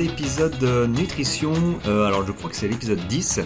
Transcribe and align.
épisode 0.00 0.58
de 0.58 0.86
nutrition. 0.86 1.54
Euh, 1.86 2.06
alors 2.06 2.26
je 2.26 2.32
crois 2.32 2.50
que 2.50 2.56
c'est 2.56 2.68
l'épisode 2.68 2.98
10 3.08 3.40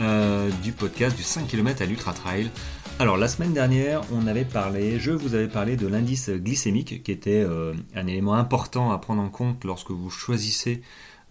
euh, 0.00 0.50
du 0.62 0.72
podcast 0.72 1.16
du 1.16 1.22
5 1.22 1.46
km 1.46 1.82
à 1.82 1.86
l'Ultra 1.86 2.12
Trail. 2.12 2.50
Alors 2.98 3.16
la 3.16 3.28
semaine 3.28 3.52
dernière, 3.52 4.00
on 4.12 4.26
avait 4.26 4.44
parlé, 4.44 4.98
je 4.98 5.10
vous 5.10 5.34
avais 5.34 5.48
parlé 5.48 5.76
de 5.76 5.86
l'indice 5.86 6.30
glycémique 6.30 7.02
qui 7.02 7.12
était 7.12 7.42
euh, 7.42 7.74
un 7.94 8.06
élément 8.06 8.34
important 8.34 8.90
à 8.92 8.98
prendre 8.98 9.20
en 9.20 9.28
compte 9.28 9.64
lorsque 9.64 9.90
vous 9.90 10.10
choisissez 10.10 10.82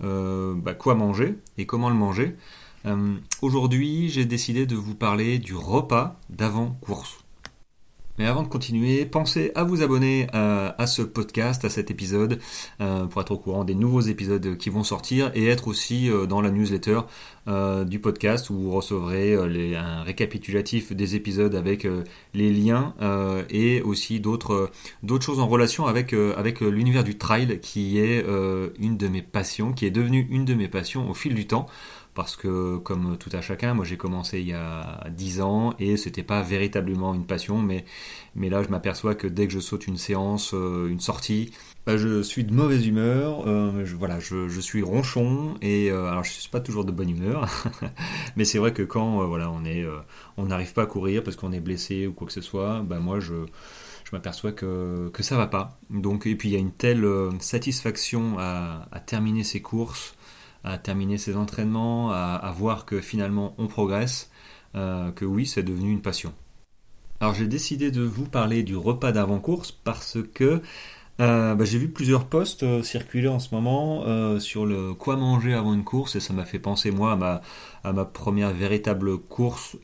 bah, 0.02 0.74
quoi 0.74 0.96
manger 0.96 1.36
et 1.58 1.66
comment 1.66 1.90
le 1.90 1.96
manger. 1.96 2.38
Aujourd'hui, 3.42 4.08
j'ai 4.10 4.24
décidé 4.24 4.66
de 4.66 4.76
vous 4.76 4.96
parler 4.96 5.40
du 5.40 5.56
repas 5.56 6.18
d'avant 6.30 6.78
course. 6.80 7.18
Mais 8.20 8.26
avant 8.26 8.44
de 8.44 8.50
continuer, 8.50 9.06
pensez 9.06 9.54
à 9.56 9.64
vous 9.64 9.82
abonner 9.82 10.28
euh, 10.36 10.72
à, 10.78 10.88
ce 10.88 11.02
podcast, 11.02 11.64
à 11.64 11.70
cet 11.70 11.90
épisode, 11.90 12.40
euh, 12.82 13.06
pour 13.06 13.22
être 13.22 13.32
au 13.32 13.38
courant 13.38 13.64
des 13.64 13.76
nouveaux 13.76 14.02
épisodes 14.02 14.58
qui 14.58 14.70
vont 14.70 14.84
sortir 14.84 15.32
et 15.36 15.48
être 15.48 15.70
aussi 15.70 16.12
euh, 16.12 16.26
dans 16.26 16.42
la 16.42 16.52
newsletter 16.52 17.00
du 17.88 17.98
podcast 17.98 18.52
où 18.52 18.54
vous 18.54 18.72
recevrez 18.72 19.34
un 19.34 20.04
récapitulatif 20.04 20.94
des 20.94 21.16
épisodes 21.16 21.56
avec 21.56 21.88
les 22.36 22.54
liens 22.54 22.94
et 23.50 23.82
aussi 23.82 24.20
d'autres 24.20 24.70
choses 25.20 25.40
en 25.40 25.48
relation 25.48 25.88
avec 25.88 26.14
avec 26.14 26.62
l'univers 26.62 27.04
du 27.04 27.18
trail 27.18 27.60
qui 27.60 27.98
est 27.98 28.24
une 28.80 28.98
de 28.98 29.08
mes 29.08 29.24
passions, 29.24 29.74
qui 29.74 29.88
est 29.88 29.90
devenue 29.90 30.28
une 30.30 30.46
de 30.46 30.54
mes 30.54 30.68
passions 30.68 31.10
au 31.10 31.16
fil 31.16 31.34
du 31.34 31.48
temps 31.48 31.66
parce 32.20 32.36
que 32.36 32.76
comme 32.76 33.18
tout 33.18 33.30
à 33.32 33.40
chacun, 33.40 33.74
moi 33.74 33.86
j'ai 33.86 33.96
commencé 33.96 34.42
il 34.42 34.48
y 34.48 34.54
a 34.54 35.08
10 35.10 35.40
ans 35.40 35.74
et 35.80 35.96
c'était 35.96 36.22
pas 36.22 36.42
véritablement 36.42 37.16
une 37.16 37.26
passion, 37.26 37.60
mais, 37.60 37.86
mais 38.36 38.50
là 38.50 38.62
je 38.62 38.68
m'aperçois 38.68 39.16
que 39.16 39.26
dès 39.26 39.48
que 39.48 39.54
je 39.54 39.60
saute 39.60 39.88
une 39.88 39.96
séance, 39.96 40.52
euh, 40.54 40.90
une 40.90 41.00
sortie, 41.00 41.54
bah, 41.86 41.96
je 41.96 42.22
suis 42.22 42.44
de 42.44 42.54
mauvaise 42.54 42.86
humeur, 42.86 43.48
euh, 43.48 43.86
je, 43.86 43.96
voilà, 43.96 44.20
je, 44.20 44.60
suis 44.60 44.82
ronchon 44.82 45.54
et 45.62 45.90
euh, 45.90 46.10
alors 46.10 46.26
je 46.26 46.32
suis 46.32 46.50
pas 46.50 46.60
toujours 46.60 46.84
de 46.84 46.92
bonne 46.92 47.10
humeur, 47.10 47.48
mais 48.36 48.44
c'est 48.44 48.58
vrai 48.58 48.74
que 48.74 48.84
quand 48.84 49.26
voilà 49.26 49.50
on 49.50 49.64
est, 49.64 49.86
n'arrive 50.38 50.74
pas 50.74 50.82
à 50.84 50.88
courir 50.88 51.24
parce 51.24 51.38
qu'on 51.38 51.54
est 51.54 51.62
blessé 51.62 52.06
ou 52.06 52.12
quoi 52.12 52.28
que 52.28 52.34
ce 52.34 52.42
soit, 52.42 52.82
bah 52.82 53.00
moi 53.00 53.22
je 53.22 53.46
je 54.04 54.16
m'aperçois 54.16 54.52
que, 54.52 55.10
que 55.14 55.22
ça 55.22 55.38
va 55.38 55.46
pas. 55.46 55.80
Donc, 55.92 56.26
et 56.26 56.36
puis 56.36 56.50
il 56.50 56.52
y 56.54 56.56
a 56.56 56.60
une 56.60 56.72
telle 56.72 57.08
satisfaction 57.40 58.38
à, 58.40 58.88
terminer 59.06 59.44
ces 59.44 59.62
courses, 59.62 60.16
à 60.64 60.78
terminer 60.78 61.18
ses 61.18 61.36
entraînements, 61.38 62.12
à, 62.12 62.54
voir 62.56 62.86
que 62.86 63.02
finalement 63.02 63.54
on 63.58 63.68
progresse, 63.68 64.30
euh, 64.76 65.12
que 65.12 65.26
oui, 65.26 65.46
c'est 65.46 65.64
devenu 65.64 65.92
une 65.92 66.02
passion. 66.02 66.34
Alors 67.20 67.34
j'ai 67.34 67.48
décidé 67.48 67.92
de 67.92 68.02
vous 68.02 68.26
parler 68.26 68.64
du 68.64 68.78
repas 68.78 69.12
d'avant-course 69.12 69.72
parce 69.72 70.18
que 70.34 70.62
euh, 71.20 71.54
bah, 71.54 71.66
j'ai 71.66 71.78
vu 71.78 71.90
plusieurs 71.90 72.28
posts 72.28 72.64
euh, 72.64 72.82
circuler 72.82 73.28
en 73.28 73.40
ce 73.40 73.54
moment 73.54 74.06
sur 74.40 74.66
le 74.66 74.94
quoi 74.94 75.18
manger 75.18 75.54
avant 75.54 75.74
une 75.74 75.84
course 75.84 76.16
et 76.16 76.22
ça 76.22 76.34
m'a 76.34 76.46
fait 76.46 76.60
penser 76.60 76.92
moi 76.92 77.12
à 77.84 77.92
ma, 77.92 78.06
première 78.06 78.52
véritable 78.54 79.18
course, 79.18 79.78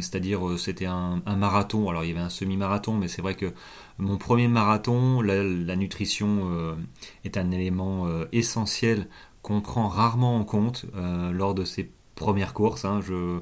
c'est-à-dire 0.00 0.58
c'était 0.58 0.86
un, 0.86 1.22
marathon. 1.36 1.88
Alors 1.88 2.04
il 2.04 2.08
y 2.08 2.12
avait 2.12 2.20
un 2.20 2.28
semi-marathon, 2.28 2.94
mais 2.94 3.08
c'est 3.08 3.22
vrai 3.22 3.34
que 3.34 3.52
mon 3.98 4.16
premier 4.16 4.48
marathon, 4.48 5.22
la, 5.22 5.42
la 5.42 5.76
nutrition 5.76 6.76
est 7.24 7.36
un 7.36 7.50
élément 7.50 8.06
essentiel 8.32 9.08
qu'on 9.42 9.60
prend 9.60 9.88
rarement 9.88 10.36
en 10.36 10.44
compte 10.44 10.86
euh, 10.96 11.32
lors 11.32 11.54
de 11.54 11.64
ces 11.64 11.90
premières 12.14 12.52
courses. 12.52 12.84
Hein. 12.84 13.00
euh, 13.10 13.40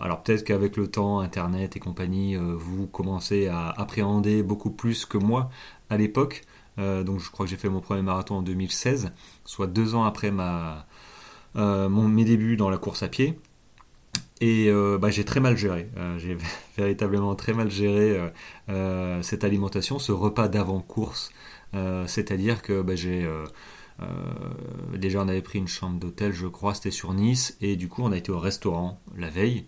alors 0.00 0.22
peut-être 0.22 0.44
qu'avec 0.44 0.76
le 0.76 0.86
temps, 0.88 1.20
Internet 1.20 1.76
et 1.76 1.80
compagnie, 1.80 2.36
euh, 2.36 2.54
vous 2.56 2.86
commencez 2.86 3.48
à 3.48 3.68
appréhender 3.70 4.42
beaucoup 4.42 4.70
plus 4.70 5.04
que 5.04 5.18
moi 5.18 5.50
à 5.88 5.96
l'époque. 5.96 6.42
donc 6.78 7.18
je 7.18 7.30
crois 7.30 7.44
que 7.44 7.50
j'ai 7.50 7.58
fait 7.58 7.68
mon 7.68 7.80
premier 7.80 8.02
marathon 8.02 8.36
en 8.36 8.42
2016, 8.42 9.12
soit 9.44 9.66
deux 9.66 9.94
ans 9.94 10.04
après 10.04 10.30
mes 11.54 12.24
débuts 12.24 12.56
dans 12.56 12.70
la 12.70 12.78
course 12.78 13.02
à 13.02 13.08
pied. 13.08 13.38
Et 14.40 14.70
bah, 15.00 15.10
j'ai 15.10 15.24
très 15.24 15.40
mal 15.40 15.56
géré. 15.58 15.90
j'ai 16.16 16.38
véritablement 16.78 17.34
très 17.34 17.52
mal 17.52 17.70
géré 17.70 18.18
cette 19.20 19.44
alimentation, 19.44 19.98
ce 19.98 20.12
repas 20.12 20.48
d'avant-course. 20.48 21.32
C'est-à-dire 22.06 22.62
que 22.62 22.80
bah, 22.80 22.94
j'ai 22.94 23.28
déjà, 24.96 25.20
on 25.20 25.28
avait 25.28 25.42
pris 25.42 25.58
une 25.58 25.68
chambre 25.68 25.98
d'hôtel, 25.98 26.32
je 26.32 26.46
crois, 26.46 26.74
c'était 26.74 26.90
sur 26.90 27.12
Nice, 27.14 27.56
et 27.60 27.76
du 27.76 27.88
coup, 27.88 28.02
on 28.02 28.12
a 28.12 28.16
été 28.16 28.30
au 28.32 28.38
restaurant 28.38 29.00
la 29.16 29.30
veille. 29.30 29.66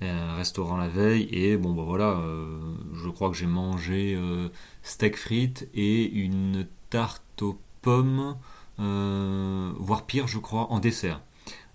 Un 0.00 0.36
restaurant 0.36 0.76
la 0.76 0.88
veille, 0.88 1.28
et 1.32 1.56
bon, 1.56 1.72
bah 1.72 1.82
voilà, 1.84 2.10
euh, 2.10 2.60
je 2.94 3.08
crois 3.08 3.30
que 3.30 3.36
j'ai 3.36 3.46
mangé 3.46 4.14
euh, 4.14 4.48
steak 4.82 5.16
frites 5.16 5.68
et 5.74 6.08
une 6.08 6.68
tarte 6.88 7.42
aux 7.42 7.58
pommes, 7.82 8.36
voire 8.78 10.06
pire, 10.06 10.28
je 10.28 10.38
crois, 10.38 10.70
en 10.70 10.78
dessert, 10.78 11.20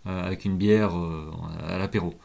avec 0.06 0.46
une 0.46 0.58
bière 0.58 0.94
à 1.60 1.78
l'apéro. 1.78 2.16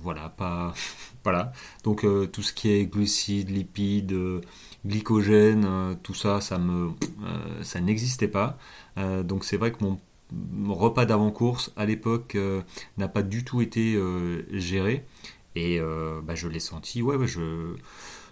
Voilà, 0.00 0.28
pas. 0.28 0.74
voilà. 1.24 1.52
Donc, 1.84 2.06
tout 2.32 2.42
ce 2.42 2.52
qui 2.52 2.70
est 2.70 2.86
glucides, 2.86 3.50
lipides 3.50 4.16
glycogène, 4.86 5.96
tout 6.02 6.14
ça, 6.14 6.40
ça 6.40 6.58
me, 6.58 6.92
ça 7.62 7.80
n'existait 7.80 8.28
pas. 8.28 8.56
Euh, 8.98 9.22
donc 9.22 9.44
c'est 9.44 9.56
vrai 9.56 9.72
que 9.72 9.78
mon, 9.82 9.98
repas 10.68 11.04
d'avant-course 11.04 11.72
à 11.76 11.86
l'époque 11.86 12.34
euh, 12.34 12.62
n'a 12.98 13.08
pas 13.08 13.22
du 13.22 13.44
tout 13.44 13.60
été 13.60 13.94
euh, 13.94 14.44
géré. 14.52 15.04
Et 15.54 15.80
bah, 16.22 16.34
je 16.34 16.48
l'ai 16.48 16.60
senti, 16.60 17.00
ouais, 17.00 17.16
je, 17.26 17.76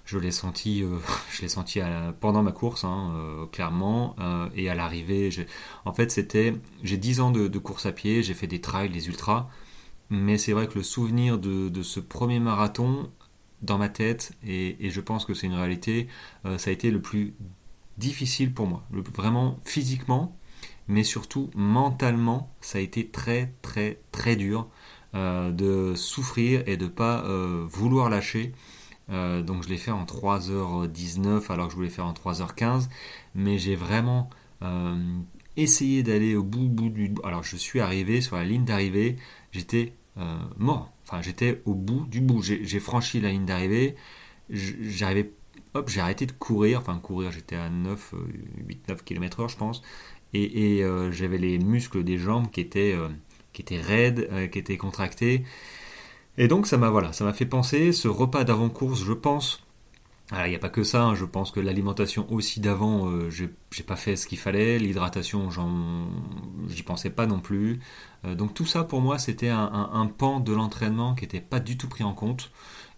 je 0.04 0.18
l'ai 0.18 0.30
senti, 0.30 0.84
je 1.32 1.40
l'ai 1.40 1.48
senti 1.48 1.80
pendant 2.20 2.42
ma 2.42 2.52
course, 2.52 2.84
hein, 2.84 3.48
clairement, 3.50 4.14
et 4.54 4.68
à 4.68 4.74
l'arrivée. 4.74 5.30
En 5.86 5.94
fait, 5.94 6.10
c'était, 6.10 6.54
j'ai 6.82 6.98
10 6.98 7.20
ans 7.20 7.30
de, 7.30 7.58
course 7.58 7.86
à 7.86 7.92
pied, 7.92 8.22
j'ai 8.22 8.34
fait 8.34 8.46
des 8.46 8.60
trails, 8.60 8.90
des 8.90 9.08
ultras, 9.08 9.48
mais 10.14 10.38
c'est 10.38 10.52
vrai 10.52 10.66
que 10.66 10.74
le 10.74 10.82
souvenir 10.82 11.38
de, 11.38 11.82
ce 11.82 12.00
premier 12.00 12.40
marathon 12.40 13.10
dans 13.62 13.78
ma 13.78 13.88
tête, 13.88 14.32
et, 14.46 14.90
je 14.90 15.00
pense 15.00 15.24
que 15.24 15.34
c'est 15.34 15.46
une 15.46 15.54
réalité, 15.54 16.08
ça 16.44 16.70
a 16.70 16.72
été 16.72 16.90
le 16.90 17.00
plus 17.00 17.34
difficile 17.98 18.52
pour 18.52 18.66
moi, 18.66 18.84
vraiment 18.90 19.58
physiquement 19.64 20.36
mais 20.88 21.02
surtout 21.02 21.50
mentalement, 21.54 22.50
ça 22.60 22.78
a 22.78 22.80
été 22.80 23.08
très 23.08 23.52
très 23.62 24.00
très 24.12 24.36
dur 24.36 24.68
euh, 25.14 25.50
de 25.50 25.94
souffrir 25.94 26.62
et 26.66 26.76
de 26.76 26.86
pas 26.86 27.24
euh, 27.24 27.66
vouloir 27.68 28.10
lâcher. 28.10 28.52
Euh, 29.10 29.42
donc 29.42 29.62
je 29.62 29.68
l'ai 29.68 29.76
fait 29.76 29.90
en 29.90 30.04
3h19 30.04 31.50
alors 31.50 31.66
que 31.66 31.72
je 31.72 31.76
voulais 31.76 31.90
faire 31.90 32.06
en 32.06 32.12
3h15, 32.12 32.88
mais 33.34 33.58
j'ai 33.58 33.76
vraiment 33.76 34.30
essayé 35.56 36.02
d'aller 36.02 36.36
au 36.36 36.42
bout, 36.42 36.68
bout 36.68 36.88
du... 36.88 37.14
Alors 37.22 37.42
je 37.42 37.56
suis 37.56 37.80
arrivé 37.80 38.22
sur 38.22 38.36
la 38.36 38.44
ligne 38.44 38.64
d'arrivée, 38.64 39.16
j'étais 39.52 39.92
mort, 40.56 40.92
enfin 41.02 41.22
j'étais 41.22 41.62
au 41.64 41.74
bout 41.74 42.06
du 42.06 42.20
bout, 42.20 42.42
j'ai 42.42 42.80
franchi 42.80 43.20
la 43.20 43.30
ligne 43.30 43.46
d'arrivée, 43.46 43.96
j'arrivais 44.48 45.32
hop, 45.74 45.88
j'ai 45.88 46.00
arrêté 46.00 46.26
de 46.26 46.32
courir, 46.32 46.78
enfin 46.78 46.98
courir, 46.98 47.32
j'étais 47.32 47.56
à 47.56 47.68
9, 47.68 48.14
8-9 48.88 49.02
km/h 49.04 49.48
je 49.48 49.56
pense, 49.56 49.82
et, 50.34 50.82
euh, 50.82 51.12
j'avais 51.12 51.38
les 51.38 51.58
muscles 51.58 52.02
des 52.04 52.18
jambes 52.18 52.50
qui 52.50 52.60
étaient, 52.60 52.92
euh, 52.94 53.08
qui 53.52 53.62
étaient 53.62 53.80
raides, 53.80 54.28
euh, 54.32 54.46
qui 54.48 54.58
étaient 54.58 54.76
contractés. 54.76 55.44
Et 56.38 56.48
donc 56.48 56.66
ça 56.66 56.76
m'a 56.76 56.90
voilà, 56.90 57.12
ça 57.12 57.24
m'a 57.24 57.32
fait 57.32 57.46
penser 57.46 57.92
ce 57.92 58.08
repas 58.08 58.44
d'avant 58.44 58.68
course, 58.68 59.04
je 59.04 59.12
pense. 59.12 59.64
Il 60.32 60.48
n'y 60.48 60.56
a 60.56 60.58
pas 60.58 60.70
que 60.70 60.84
ça, 60.84 61.04
hein, 61.04 61.14
je 61.14 61.26
pense 61.26 61.50
que 61.50 61.60
l'alimentation 61.60 62.26
aussi 62.32 62.58
d'avant, 62.58 63.10
j'ai 63.28 63.50
pas 63.86 63.94
fait 63.94 64.16
ce 64.16 64.26
qu'il 64.26 64.38
fallait, 64.38 64.78
l'hydratation, 64.78 65.50
j'y 66.68 66.82
pensais 66.82 67.10
pas 67.10 67.26
non 67.26 67.40
plus. 67.40 67.78
donc 68.24 68.54
tout 68.54 68.64
ça 68.64 68.84
pour 68.84 69.02
moi, 69.02 69.18
c'était 69.18 69.50
un, 69.50 70.10
pan 70.16 70.40
de 70.40 70.54
l'entraînement 70.54 71.14
qui 71.14 71.24
n'était 71.24 71.42
pas 71.42 71.60
du 71.60 71.76
tout 71.76 71.88
pris 71.88 72.04
en 72.04 72.14
compte. 72.14 72.50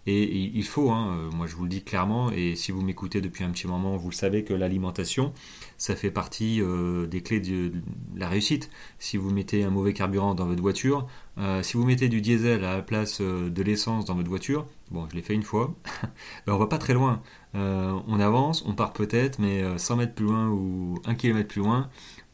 Et 0.07 0.37
il 0.55 0.63
faut, 0.63 0.89
hein, 0.89 1.17
euh, 1.17 1.29
moi 1.31 1.47
je 1.47 1.55
vous 1.57 1.63
le 1.63 1.69
dis 1.69 1.83
clairement, 1.83 2.31
et 2.31 2.55
si 2.55 2.71
vous 2.71 2.81
m'écoutez 2.81 3.19
depuis 3.19 3.43
un 3.43 3.51
petit 3.51 3.67
moment, 3.67 3.97
vous 3.97 4.09
le 4.09 4.15
savez 4.15 4.45
que 4.45 4.53
l'alimentation, 4.53 5.33
ça 5.77 5.97
fait 5.97 6.11
partie 6.11 6.61
euh, 6.61 7.07
des 7.07 7.21
clés 7.21 7.41
de 7.41 7.73
la 8.15 8.29
réussite. 8.29 8.69
Si 8.99 9.17
vous 9.17 9.31
mettez 9.31 9.65
un 9.65 9.69
mauvais 9.69 9.91
carburant 9.91 10.33
dans 10.33 10.45
votre 10.45 10.61
voiture, 10.61 11.07
euh, 11.39 11.63
si 11.63 11.77
vous 11.77 11.85
mettez 11.85 12.09
du 12.09 12.21
diesel 12.21 12.63
à 12.63 12.77
la 12.77 12.81
place 12.81 13.21
de 13.21 13.63
l'essence 13.63 14.05
dans 14.05 14.15
votre 14.15 14.29
voiture, 14.29 14.65
bon, 14.91 15.07
je 15.09 15.15
l'ai 15.15 15.21
fait 15.21 15.33
une 15.33 15.43
fois, 15.43 15.75
ben, 16.47 16.53
on 16.53 16.57
va 16.57 16.67
pas 16.67 16.77
très 16.77 16.93
loin. 16.93 17.21
on 17.53 18.19
avance, 18.19 18.63
on 18.65 18.73
part 18.73 18.93
peut-être, 18.93 19.39
mais 19.39 19.63
100 19.77 19.95
mètres 19.95 20.13
plus 20.13 20.25
loin 20.25 20.49
ou 20.49 20.99
1 21.05 21.15
km 21.15 21.47
plus 21.47 21.61
loin, 21.61 21.89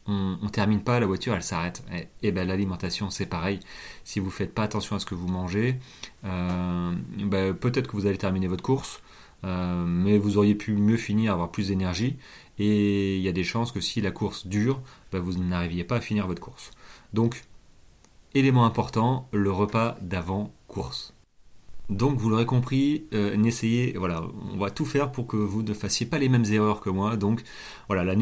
on, 0.06 0.38
ne 0.42 0.48
termine 0.48 0.82
pas, 0.82 1.00
la 1.00 1.06
voiture 1.06 1.34
elle 1.34 1.42
s'arrête. 1.42 1.82
Et, 2.22 2.32
ben 2.32 2.46
l'alimentation 2.46 3.10
c'est 3.10 3.26
pareil. 3.26 3.60
Si 4.04 4.20
vous 4.20 4.30
faites 4.30 4.54
pas 4.54 4.62
attention 4.62 4.96
à 4.96 4.98
ce 4.98 5.06
que 5.06 5.14
vous 5.14 5.28
mangez, 5.28 5.76
euh, 6.24 6.92
ben, 7.18 7.54
peut-être 7.54 7.88
que 7.88 7.96
vous 7.96 8.06
allez 8.06 8.18
terminer 8.18 8.46
votre 8.46 8.62
course, 8.62 9.02
euh, 9.44 9.84
mais 9.86 10.18
vous 10.18 10.38
auriez 10.38 10.54
pu 10.54 10.74
mieux 10.74 10.96
finir, 10.96 11.32
avoir 11.32 11.50
plus 11.50 11.68
d'énergie. 11.68 12.16
Et 12.58 13.16
il 13.16 13.22
y 13.22 13.28
a 13.28 13.32
des 13.32 13.44
chances 13.44 13.72
que 13.72 13.80
si 13.80 14.00
la 14.00 14.10
course 14.10 14.46
dure, 14.46 14.80
ben, 15.12 15.20
vous 15.20 15.38
n'arriviez 15.38 15.84
pas 15.84 15.96
à 15.96 16.00
finir 16.00 16.26
votre 16.26 16.40
course. 16.40 16.70
Donc, 17.12 17.44
élément 18.34 18.64
important, 18.64 19.28
le 19.32 19.50
repas 19.50 19.96
d'avant 20.00 20.52
course. 20.68 21.14
Donc 21.90 22.18
vous 22.18 22.30
l'aurez 22.30 22.46
compris, 22.46 23.04
euh, 23.12 23.36
n'essayez, 23.36 23.94
voilà, 23.98 24.22
on 24.52 24.56
va 24.56 24.70
tout 24.70 24.86
faire 24.86 25.12
pour 25.12 25.26
que 25.26 25.36
vous 25.36 25.62
ne 25.62 25.74
fassiez 25.74 26.06
pas 26.06 26.18
les 26.18 26.30
mêmes 26.30 26.46
erreurs 26.50 26.80
que 26.80 26.88
moi. 26.88 27.16
Donc 27.16 27.42
voilà, 27.88 28.04
la, 28.04 28.14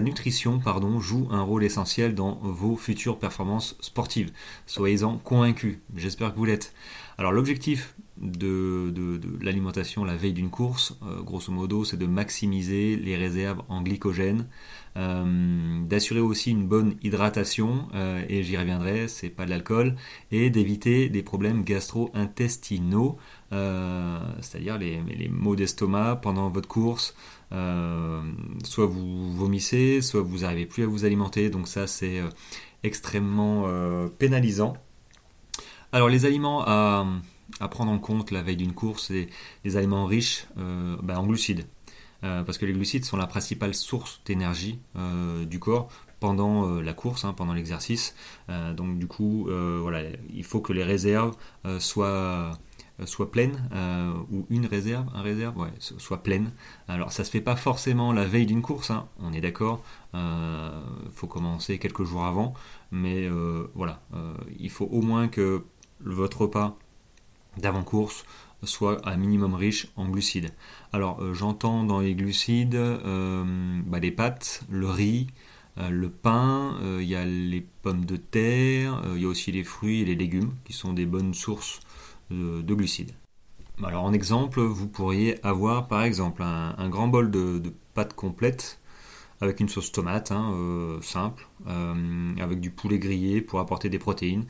nutrition 0.00 0.60
pardon, 0.60 0.98
joue 0.98 1.28
un 1.30 1.42
rôle 1.42 1.62
essentiel 1.62 2.14
dans 2.14 2.38
vos 2.42 2.74
futures 2.74 3.18
performances 3.18 3.76
sportives. 3.80 4.32
Soyez-en 4.66 5.18
convaincus, 5.18 5.78
j'espère 5.94 6.32
que 6.32 6.38
vous 6.38 6.46
l'êtes. 6.46 6.72
Alors 7.18 7.32
l'objectif 7.32 7.94
de, 8.22 9.20
l'alimentation 9.40 10.04
la 10.04 10.16
veille 10.16 10.32
d'une 10.32 10.50
course, 10.50 10.96
euh, 11.02 11.22
grosso 11.22 11.52
modo, 11.52 11.84
c'est 11.84 11.96
de 11.96 12.06
maximiser 12.06 12.96
les 12.96 13.16
réserves 13.16 13.62
en 13.68 13.82
glycogène, 13.82 14.46
euh, 14.96 15.84
d'assurer 15.84 16.20
aussi 16.20 16.50
une 16.50 16.66
bonne 16.66 16.94
hydratation, 17.02 17.88
euh, 17.94 18.24
et 18.28 18.42
j'y 18.42 18.56
reviendrai, 18.56 19.08
c'est 19.08 19.30
pas 19.30 19.44
de 19.44 19.50
l'alcool, 19.50 19.96
et 20.30 20.50
d'éviter 20.50 21.08
des 21.08 21.22
problèmes 21.22 21.64
gastro-intestinaux, 21.64 23.18
c'est-à-dire 23.50 24.78
les, 24.78 25.00
les, 25.14 25.28
maux 25.28 25.56
d'estomac 25.56 26.16
pendant 26.16 26.48
votre 26.48 26.68
course. 26.68 27.14
soit 27.50 28.86
vous 28.86 29.32
vomissez, 29.34 30.00
soit 30.00 30.22
vous 30.22 30.38
n'arrivez 30.38 30.64
plus 30.64 30.84
à 30.84 30.86
vous 30.86 31.04
alimenter, 31.04 31.50
donc 31.50 31.68
ça 31.68 31.86
c'est 31.86 32.22
extrêmement 32.82 33.68
pénalisant. 34.18 34.74
Alors 35.94 36.08
les 36.08 36.24
aliments 36.24 36.64
à, 36.66 37.04
prendre 37.70 37.92
en 37.92 37.98
compte 37.98 38.30
la 38.30 38.42
veille 38.42 38.56
d'une 38.56 38.72
course, 38.72 39.08
c'est 39.08 39.28
les 39.62 39.76
aliments 39.76 40.06
riches 40.06 40.46
euh, 40.56 40.96
ben, 41.02 41.18
en 41.18 41.26
glucides. 41.26 41.66
Euh, 42.24 42.42
parce 42.44 42.56
que 42.56 42.64
les 42.64 42.72
glucides 42.72 43.04
sont 43.04 43.18
la 43.18 43.26
principale 43.26 43.74
source 43.74 44.22
d'énergie 44.24 44.78
euh, 44.96 45.44
du 45.44 45.58
corps 45.58 45.88
pendant 46.18 46.80
la 46.80 46.92
course, 46.92 47.24
hein, 47.24 47.34
pendant 47.36 47.52
l'exercice. 47.52 48.14
donc 48.76 48.96
du 48.96 49.08
coup, 49.08 49.48
il 50.32 50.44
faut 50.44 50.60
que 50.60 50.72
les 50.72 50.84
réserves 50.84 51.34
soient 51.80 52.52
pleines 53.32 53.68
ou 54.30 54.46
une 54.48 54.66
réserve, 54.66 55.06
un 55.16 55.22
réserve, 55.22 55.56
soit 55.80 56.22
pleine. 56.22 56.52
Alors 56.86 57.10
ça 57.10 57.24
se 57.24 57.30
fait 57.32 57.40
pas 57.40 57.56
forcément 57.56 58.12
la 58.12 58.24
veille 58.24 58.46
d'une 58.46 58.62
course, 58.62 58.92
hein, 58.92 59.08
on 59.18 59.32
est 59.32 59.40
d'accord. 59.40 59.82
Il 60.14 60.20
faut 61.12 61.26
commencer 61.26 61.80
quelques 61.80 62.04
jours 62.04 62.24
avant, 62.24 62.54
mais 62.92 63.28
voilà, 63.74 64.00
il 64.60 64.70
faut 64.70 64.86
au 64.92 65.02
moins 65.02 65.26
que 65.26 65.64
votre 66.04 66.42
repas 66.42 66.76
d'avant-course 67.56 68.24
soit 68.64 69.06
un 69.08 69.16
minimum 69.16 69.54
riche 69.54 69.88
en 69.96 70.08
glucides. 70.08 70.50
Alors 70.92 71.20
euh, 71.20 71.34
j'entends 71.34 71.84
dans 71.84 72.00
les 72.00 72.14
glucides 72.14 72.74
euh, 72.74 73.80
bah, 73.86 73.98
les 73.98 74.10
pâtes, 74.10 74.62
le 74.70 74.88
riz, 74.88 75.26
euh, 75.78 75.90
le 75.90 76.10
pain, 76.10 76.76
il 77.00 77.06
y 77.06 77.16
a 77.16 77.24
les 77.24 77.66
pommes 77.82 78.04
de 78.04 78.16
terre, 78.16 79.02
il 79.14 79.22
y 79.22 79.24
a 79.24 79.28
aussi 79.28 79.52
les 79.52 79.64
fruits 79.64 80.02
et 80.02 80.04
les 80.04 80.14
légumes 80.14 80.52
qui 80.64 80.72
sont 80.72 80.92
des 80.92 81.06
bonnes 81.06 81.34
sources 81.34 81.80
de, 82.30 82.74
glucides. 82.74 83.12
Alors 83.82 84.04
en 84.04 84.12
exemple, 84.12 84.60
vous 84.60 84.88
pourriez 84.88 85.44
avoir 85.44 85.88
par 85.88 86.02
exemple 86.02 86.42
un, 86.42 86.88
grand 86.88 87.08
bol 87.08 87.30
de, 87.30 87.60
pâtes 87.94 88.14
complètes 88.14 88.78
avec 89.40 89.60
une 89.60 89.68
sauce 89.68 89.90
tomate 89.92 90.30
hein, 90.30 90.54
simple, 91.02 91.48
avec 91.66 92.60
du 92.60 92.70
poulet 92.70 92.98
grillé 92.98 93.40
pour 93.40 93.58
apporter 93.58 93.88
des 93.88 93.98
protéines 93.98 94.44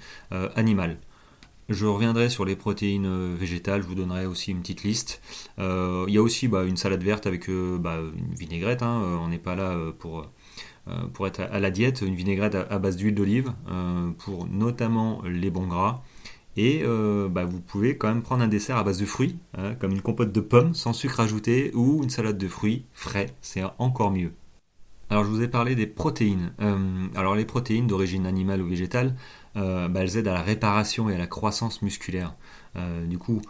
animales. 0.54 0.98
Je 1.68 1.86
reviendrai 1.86 2.28
sur 2.28 2.44
les 2.44 2.56
protéines 2.56 3.06
euh, 3.06 3.34
végétales, 3.38 3.82
je 3.82 3.86
vous 3.86 3.94
donnerai 3.94 4.26
aussi 4.26 4.50
une 4.50 4.60
petite 4.60 4.82
liste. 4.82 5.22
Euh, 5.58 6.04
il 6.08 6.14
y 6.14 6.18
a 6.18 6.22
aussi 6.22 6.48
bah, 6.48 6.64
une 6.64 6.76
salade 6.76 7.02
verte 7.02 7.26
avec 7.26 7.48
euh, 7.48 7.78
bah, 7.78 7.98
une 8.16 8.34
vinaigrette, 8.34 8.82
hein. 8.82 9.20
on 9.22 9.28
n'est 9.28 9.38
pas 9.38 9.54
là 9.54 9.76
pour, 9.98 10.26
être 11.26 11.40
à 11.40 11.60
la 11.60 11.70
diète, 11.70 12.02
une 12.02 12.16
vinaigrette 12.16 12.56
à, 12.56 12.78
base 12.78 12.96
d'huile 12.96 13.14
d'olive 13.14 13.52
pour 14.18 14.46
notamment 14.46 15.22
les 15.24 15.50
bons 15.50 15.66
gras. 15.66 16.02
Et 16.56 16.82
bah, 17.30 17.44
vous 17.44 17.60
pouvez 17.60 17.96
quand 17.96 18.08
même 18.08 18.22
prendre 18.22 18.42
un 18.42 18.48
dessert 18.48 18.76
à 18.76 18.84
base 18.84 18.98
de 18.98 19.06
fruits, 19.06 19.36
hein, 19.56 19.74
comme 19.74 19.92
une 19.92 20.02
compote 20.02 20.32
de 20.32 20.40
pommes 20.40 20.74
sans 20.74 20.92
sucre 20.92 21.20
ajouté 21.20 21.70
ou 21.74 22.02
une 22.02 22.10
salade 22.10 22.36
de 22.36 22.48
fruits 22.48 22.84
frais, 22.92 23.28
c'est 23.40 23.62
encore 23.78 24.10
mieux. 24.10 24.32
Alors 25.08 25.24
je 25.24 25.28
vous 25.28 25.42
ai 25.42 25.48
parlé 25.48 25.74
des 25.74 25.86
protéines. 25.86 26.52
alors 27.14 27.36
les 27.36 27.44
protéines 27.44 27.86
d'origine 27.86 28.26
animale 28.26 28.60
ou 28.60 28.66
végétale, 28.66 29.14
bah, 29.54 30.00
elles 30.00 30.16
aident 30.16 30.28
à 30.28 30.34
la 30.34 30.42
réparation 30.42 31.10
et 31.10 31.14
à 31.14 31.18
la 31.18 31.26
croissance 31.26 31.82
musculaire. 31.82 32.34
Euh, 32.76 33.04
du 33.06 33.18
coup, 33.18 33.42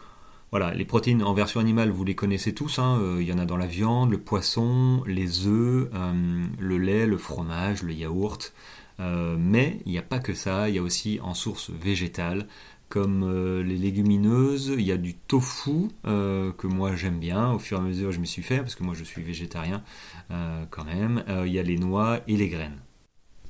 voilà, 0.50 0.74
les 0.74 0.84
protéines 0.84 1.22
en 1.22 1.34
version 1.34 1.60
animale, 1.60 1.90
vous 1.90 2.04
les 2.04 2.14
connaissez 2.14 2.54
tous. 2.54 2.78
Hein. 2.78 2.98
Euh, 3.00 3.22
il 3.22 3.28
y 3.28 3.32
en 3.32 3.38
a 3.38 3.44
dans 3.44 3.56
la 3.56 3.66
viande, 3.66 4.10
le 4.10 4.18
poisson, 4.18 5.02
les 5.06 5.46
œufs, 5.46 5.88
le 6.58 6.78
lait, 6.78 7.06
le 7.06 7.16
fromage, 7.16 7.82
le 7.82 7.92
yaourt. 7.92 8.52
mais 8.98 9.80
il 9.86 9.92
n'y 9.92 9.98
a 9.98 10.02
pas 10.02 10.18
que 10.18 10.34
ça, 10.34 10.68
il 10.68 10.74
y 10.74 10.78
a 10.78 10.82
aussi 10.82 11.18
en 11.22 11.34
source 11.34 11.70
végétale, 11.70 12.46
comme 12.88 13.62
les 13.62 13.76
légumineuses, 13.78 14.74
il 14.76 14.84
y 14.84 14.92
a 14.92 14.98
du 14.98 15.14
tofu 15.14 15.88
que 16.04 16.66
moi 16.66 16.94
j'aime 16.94 17.18
bien, 17.18 17.52
au 17.52 17.58
fur 17.58 17.78
et 17.78 17.80
à 17.80 17.84
mesure 17.84 18.12
je 18.12 18.20
me 18.20 18.26
suis 18.26 18.42
fait, 18.42 18.58
parce 18.58 18.74
que 18.74 18.84
moi 18.84 18.94
je 18.94 19.02
suis 19.02 19.22
végétarien 19.22 19.82
quand 20.70 20.84
même, 20.84 21.24
il 21.46 21.52
y 21.52 21.58
a 21.58 21.62
les 21.62 21.78
noix 21.78 22.20
et 22.28 22.36
les 22.36 22.48
graines. 22.48 22.78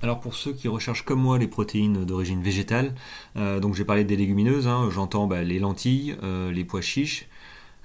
Alors 0.02 0.18
pour 0.18 0.34
ceux 0.34 0.52
qui 0.52 0.66
recherchent 0.66 1.04
comme 1.04 1.20
moi 1.20 1.38
les 1.38 1.46
protéines 1.46 2.04
d'origine 2.04 2.42
végétale, 2.42 2.92
euh, 3.36 3.60
donc 3.60 3.76
j'ai 3.76 3.84
parlé 3.84 4.02
des 4.02 4.16
légumineuses, 4.16 4.66
hein, 4.66 4.88
j'entends 4.90 5.28
bah, 5.28 5.44
les 5.44 5.60
lentilles, 5.60 6.16
euh, 6.24 6.50
les 6.50 6.64
pois 6.64 6.80
chiches, 6.80 7.28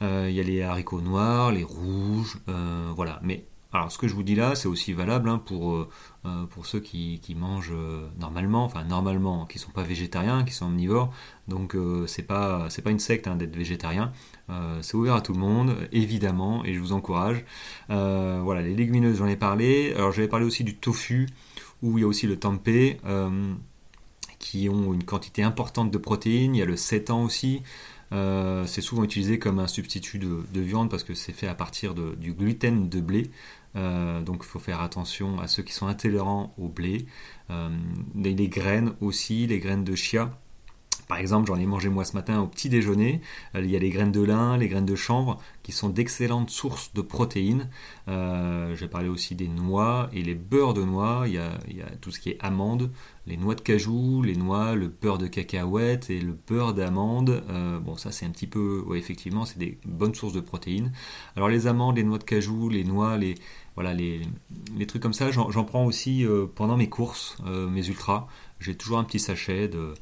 euh, 0.02 0.26
il 0.28 0.36
y 0.36 0.40
a 0.40 0.44
les 0.44 0.64
haricots 0.64 1.02
noirs, 1.02 1.52
les 1.52 1.64
rouges, 1.64 2.40
voilà. 2.96 3.20
Mais 3.22 3.46
alors 3.72 3.92
ce 3.92 4.00
que 4.00 4.08
je 4.08 4.16
vous 4.16 4.24
dis 4.24 4.34
là, 4.34 4.56
c'est 4.56 4.68
aussi 4.68 4.94
valable 4.94 5.30
hein, 5.30 5.38
pour, 5.38 5.88
ceux 6.66 6.80
qui, 6.80 7.22
mangent 7.38 7.74
normalement, 8.20 8.66
enfin 8.66 8.84
normalement, 8.84 9.46
qui 9.46 9.60
sont 9.60 9.72
pas 9.72 9.84
végétariens, 9.84 10.44
qui 10.44 10.56
sont 10.56 10.66
omnivores. 10.66 11.14
Donc 11.48 11.78
c'est 12.08 12.24
pas 12.24 12.68
pas 12.84 12.90
une 12.90 13.00
secte 13.00 13.28
hein, 13.28 13.36
d'être 13.36 13.56
végétarien. 13.56 14.12
c'est 14.82 14.96
ouvert 14.96 15.14
à 15.14 15.22
tout 15.22 15.34
le 15.34 15.40
monde, 15.40 15.76
évidemment, 15.92 16.66
et 16.66 16.74
je 16.74 16.80
vous 16.80 16.94
encourage. 16.94 17.46
voilà, 17.90 18.64
les 18.64 18.74
légumineuses, 18.74 19.18
j'en 19.18 19.28
ai 19.28 19.38
parlé. 19.38 19.94
Alors 19.96 20.12
j'avais 20.12 20.28
parlé 20.28 20.48
aussi 20.48 20.64
du 20.64 20.76
tofu 20.76 21.28
où 21.82 21.98
il 21.98 22.02
y 22.02 22.04
a 22.04 22.08
aussi 22.08 22.28
le 22.28 22.38
tempeh, 22.38 23.00
euh, 23.06 23.54
qui 24.40 24.70
ont 24.70 24.94
une 24.94 25.04
quantité 25.04 25.44
importante 25.44 25.92
de 25.92 25.98
protéines. 25.98 26.56
Il 26.56 26.60
y 26.60 26.62
a 26.62 26.66
le 26.66 26.78
sétan 26.78 27.24
aussi. 27.24 27.62
Euh, 28.14 28.66
c'est 28.66 28.82
souvent 28.82 29.04
utilisé 29.04 29.38
comme 29.40 29.60
un 29.60 29.68
substitut 29.68 30.20
de, 30.20 30.62
viande 30.62 30.90
parce 30.90 31.04
que 31.04 31.14
c'est 31.14 31.34
fait 31.34 31.48
à 31.48 31.56
partir 31.56 31.94
du 31.94 32.34
gluten 32.34 32.90
de 32.90 33.02
blé. 33.02 33.32
Euh, 33.76 34.22
donc 34.22 34.38
il 34.42 34.46
faut 34.48 34.60
faire 34.60 34.82
attention 34.82 35.40
à 35.40 35.48
ceux 35.48 35.64
qui 35.64 35.74
sont 35.74 35.88
intolérants 35.88 36.54
au 36.58 36.68
blé. 36.70 37.06
les, 38.16 38.48
graines 38.48 38.94
aussi, 39.02 39.48
les 39.48 39.60
graines 39.60 39.84
de 39.84 39.96
chia 39.96 40.40
par 41.08 41.20
exemple, 41.20 41.48
j'en 41.48 41.56
ai 41.58 41.66
mangé 41.66 41.88
moi 41.90 42.04
ce 42.04 42.14
matin 42.14 42.42
au 42.42 42.48
petit 42.48 42.70
déjeuner. 42.70 43.22
Euh, 43.56 43.62
il 43.64 43.72
y 43.72 43.76
a 43.76 43.80
les 43.80 43.90
graines 43.90 44.12
de 44.12 44.22
lin, 44.22 44.58
les 44.58 44.68
graines 44.68 44.86
de 44.86 44.96
chanvre, 44.96 45.38
qui 45.64 45.72
sont 45.72 45.90
d'excellentes 45.90 46.50
sources 46.50 46.94
de 46.94 47.02
protéines. 47.02 47.70
Euh, 48.10 48.76
J'ai 48.76 48.88
parlé 48.88 49.08
aussi 49.08 49.34
des 49.34 49.48
noix 49.48 50.10
et 50.12 50.22
les 50.22 50.36
beurres 50.36 50.74
de 50.74 50.84
noix. 50.84 51.24
Il 51.28 51.34
y, 51.34 51.38
a, 51.38 51.52
tout 52.02 52.12
ce 52.12 52.20
qui 52.20 52.32
est 52.32 52.38
amandes, 52.42 52.92
les 53.26 53.38
noix 53.38 53.56
de 53.56 53.62
cajou, 53.62 54.22
les 54.22 54.36
noix, 54.36 54.76
le 54.76 54.88
beurre 54.88 55.18
de 55.18 55.28
cacahuète 55.28 56.10
et 56.10 56.20
le 56.20 56.38
beurre 56.48 56.74
d'amande. 56.74 57.42
Euh, 57.50 57.80
bon, 57.80 57.96
ça 57.96 58.12
c'est 58.12 58.26
un 58.26 58.32
petit 58.32 58.48
peu, 58.48 58.84
ouais, 58.86 58.98
effectivement, 58.98 59.46
c'est 59.46 59.60
des 59.60 59.78
bonnes 59.86 60.16
sources 60.16 60.34
de 60.34 60.42
protéines. 60.42 60.92
Alors 61.38 61.48
les 61.48 61.68
amandes, 61.68 61.96
les 61.96 62.04
noix 62.04 62.18
de 62.18 62.26
cajou, 62.26 62.68
les 62.70 62.84
noix, 62.84 63.18
les 63.18 63.36
voilà, 63.76 63.94
les, 63.94 64.22
trucs 64.88 65.04
comme 65.04 65.14
ça, 65.14 65.30
j'en 65.30 65.64
prends 65.64 65.86
aussi 65.86 66.26
euh, 66.26 66.48
pendant 66.48 66.78
mes 66.78 66.90
courses, 66.90 67.38
mes 67.46 67.88
ultras. 67.88 68.28
J'ai 68.60 68.76
toujours 68.76 68.98
un 68.98 69.04
petit 69.04 69.20
sachet 69.20 69.68
de 69.68 69.94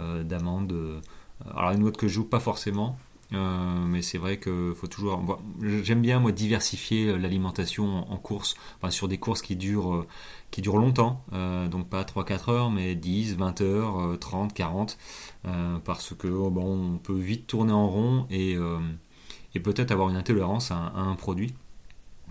d'amandes. 0.00 0.72
Euh, 0.72 1.00
alors 1.54 1.72
une 1.72 1.84
autre 1.84 1.98
que 1.98 2.08
je 2.08 2.14
joue 2.14 2.24
pas 2.24 2.40
forcément, 2.40 2.96
euh, 3.32 3.84
mais 3.86 4.02
c'est 4.02 4.18
vrai 4.18 4.38
que 4.38 4.72
faut 4.74 4.86
toujours. 4.86 5.40
J'aime 5.60 6.00
bien 6.00 6.20
moi 6.20 6.32
diversifier 6.32 7.16
l'alimentation 7.18 8.10
en, 8.10 8.16
course, 8.16 8.54
enfin 8.78 8.90
sur 8.90 9.08
des 9.08 9.18
courses 9.18 9.42
qui 9.42 9.56
durent 9.56 10.06
qui 10.50 10.62
durent 10.62 10.78
longtemps, 10.78 11.24
donc 11.70 11.88
pas 11.88 12.04
3-4 12.04 12.50
heures, 12.50 12.70
mais 12.70 12.94
10, 12.94 13.36
20 13.36 13.60
heures, 13.60 14.18
30, 14.20 14.54
40, 14.54 14.98
parce 15.84 16.14
que 16.14 16.28
oh, 16.28 16.50
bon, 16.50 16.94
on 16.94 16.98
peut 16.98 17.18
vite 17.18 17.48
tourner 17.48 17.72
en 17.72 17.88
rond 17.88 18.26
et, 18.30 18.56
et 19.54 19.60
peut-être 19.60 19.90
avoir 19.90 20.10
une 20.10 20.16
intolérance 20.16 20.70
à, 20.70 20.92
un 20.94 21.16
produit. 21.16 21.54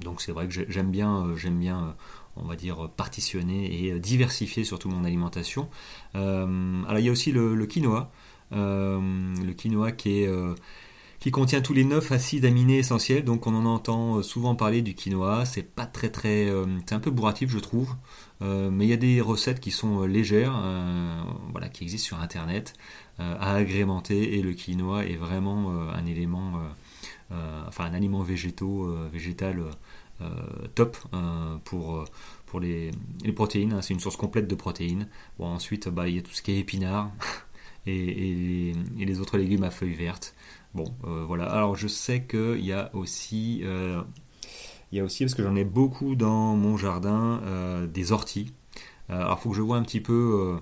Donc 0.01 0.22
c'est 0.22 0.32
vrai 0.32 0.48
que 0.48 0.53
j'aime 0.70 0.91
bien, 0.91 1.36
j'aime 1.36 1.60
bien 1.60 1.96
on 2.35 2.45
va 2.45 2.55
dire, 2.55 2.89
partitionner 2.95 3.85
et 3.85 3.99
diversifier 3.99 4.63
surtout 4.63 4.89
mon 4.89 5.03
alimentation. 5.03 5.69
Euh, 6.15 6.83
alors 6.85 6.99
il 6.99 7.05
y 7.05 7.09
a 7.09 7.11
aussi 7.11 7.31
le, 7.31 7.65
quinoa, 7.65 8.11
euh, 8.53 8.99
le 9.43 9.53
quinoa 9.53 9.91
qui 9.91 10.25
euh, 10.25 10.53
qui 11.19 11.31
contient 11.31 11.61
tous 11.61 11.73
les 11.73 11.85
9 11.85 12.11
acides 12.11 12.43
aminés 12.43 12.79
essentiels, 12.79 13.23
donc 13.23 13.47
on 13.47 13.55
en 13.55 13.65
entend 13.65 14.21
souvent 14.21 14.55
parler 14.55 14.81
du 14.81 14.93
quinoa, 14.93 15.45
c'est 15.45 15.63
pas 15.63 15.85
très 15.85 16.09
très, 16.09 16.49
un 16.49 16.99
peu 16.99 17.11
bourratif 17.11 17.49
je 17.49 17.59
trouve, 17.59 17.95
mais 18.41 18.85
il 18.85 18.89
y 18.89 18.93
a 18.93 18.97
des 18.97 19.21
recettes 19.21 19.61
qui 19.61 19.71
sont 19.71 20.03
légères, 20.03 20.61
voilà, 21.53 21.69
qui 21.69 21.83
existent 21.83 22.07
sur 22.07 22.19
internet, 22.19 22.73
à 23.19 23.53
agrémenter, 23.53 24.37
et 24.37 24.41
le 24.41 24.51
quinoa 24.51 25.05
est 25.05 25.15
vraiment 25.15 25.71
un 25.93 26.05
élément, 26.05 26.59
enfin 27.67 27.85
un 27.85 27.93
aliment 27.93 28.21
végétal 28.21 29.59
euh, 29.59 29.71
top 30.75 30.98
euh, 31.13 31.58
pour, 31.63 31.98
euh, 31.98 32.05
pour 32.46 32.60
les, 32.60 32.91
protéines. 33.36 33.74
Hein. 33.74 33.82
c'est 33.82 33.93
une 33.93 34.00
source 34.00 34.15
complète 34.15 34.48
de 34.48 34.55
protéines. 34.55 35.08
Bon, 35.38 35.48
ensuite, 35.48 35.89
bah, 35.89 36.08
il 36.08 36.15
y 36.15 36.20
a 36.20 36.22
tout 36.22 36.32
ce 36.32 36.41
qui 36.41 36.51
est 36.51 36.60
épinards. 36.60 37.12
et, 37.86 38.74
les, 38.98 39.20
autres 39.20 39.38
légumes 39.38 39.63
à 39.63 39.72
feuilles 39.72 39.93
vertes. 39.93 40.36
Bon, 40.74 40.86
voilà. 41.03 41.46
Alors 41.46 41.75
je 41.75 41.88
sais 41.88 42.24
qu'il 42.24 42.65
y 42.65 42.72
a 42.72 42.89
aussi, 42.96 43.60
il 43.60 44.98
y 44.98 45.00
a 45.00 45.03
aussi 45.03 45.24
parce 45.24 45.36
que 45.36 45.43
j'en 45.43 45.55
ai 45.55 45.65
beaucoup 45.65 46.15
dans 46.15 46.55
mon 46.55 46.77
jardin 46.77 47.41
des 47.93 48.12
orties. 48.12 48.53
alors 49.08 49.39
faut 49.39 49.51
que 49.51 49.55
je 49.55 49.62
vois 49.62 49.77
un 49.77 49.84
petit 49.84 50.01
peu 50.01 50.58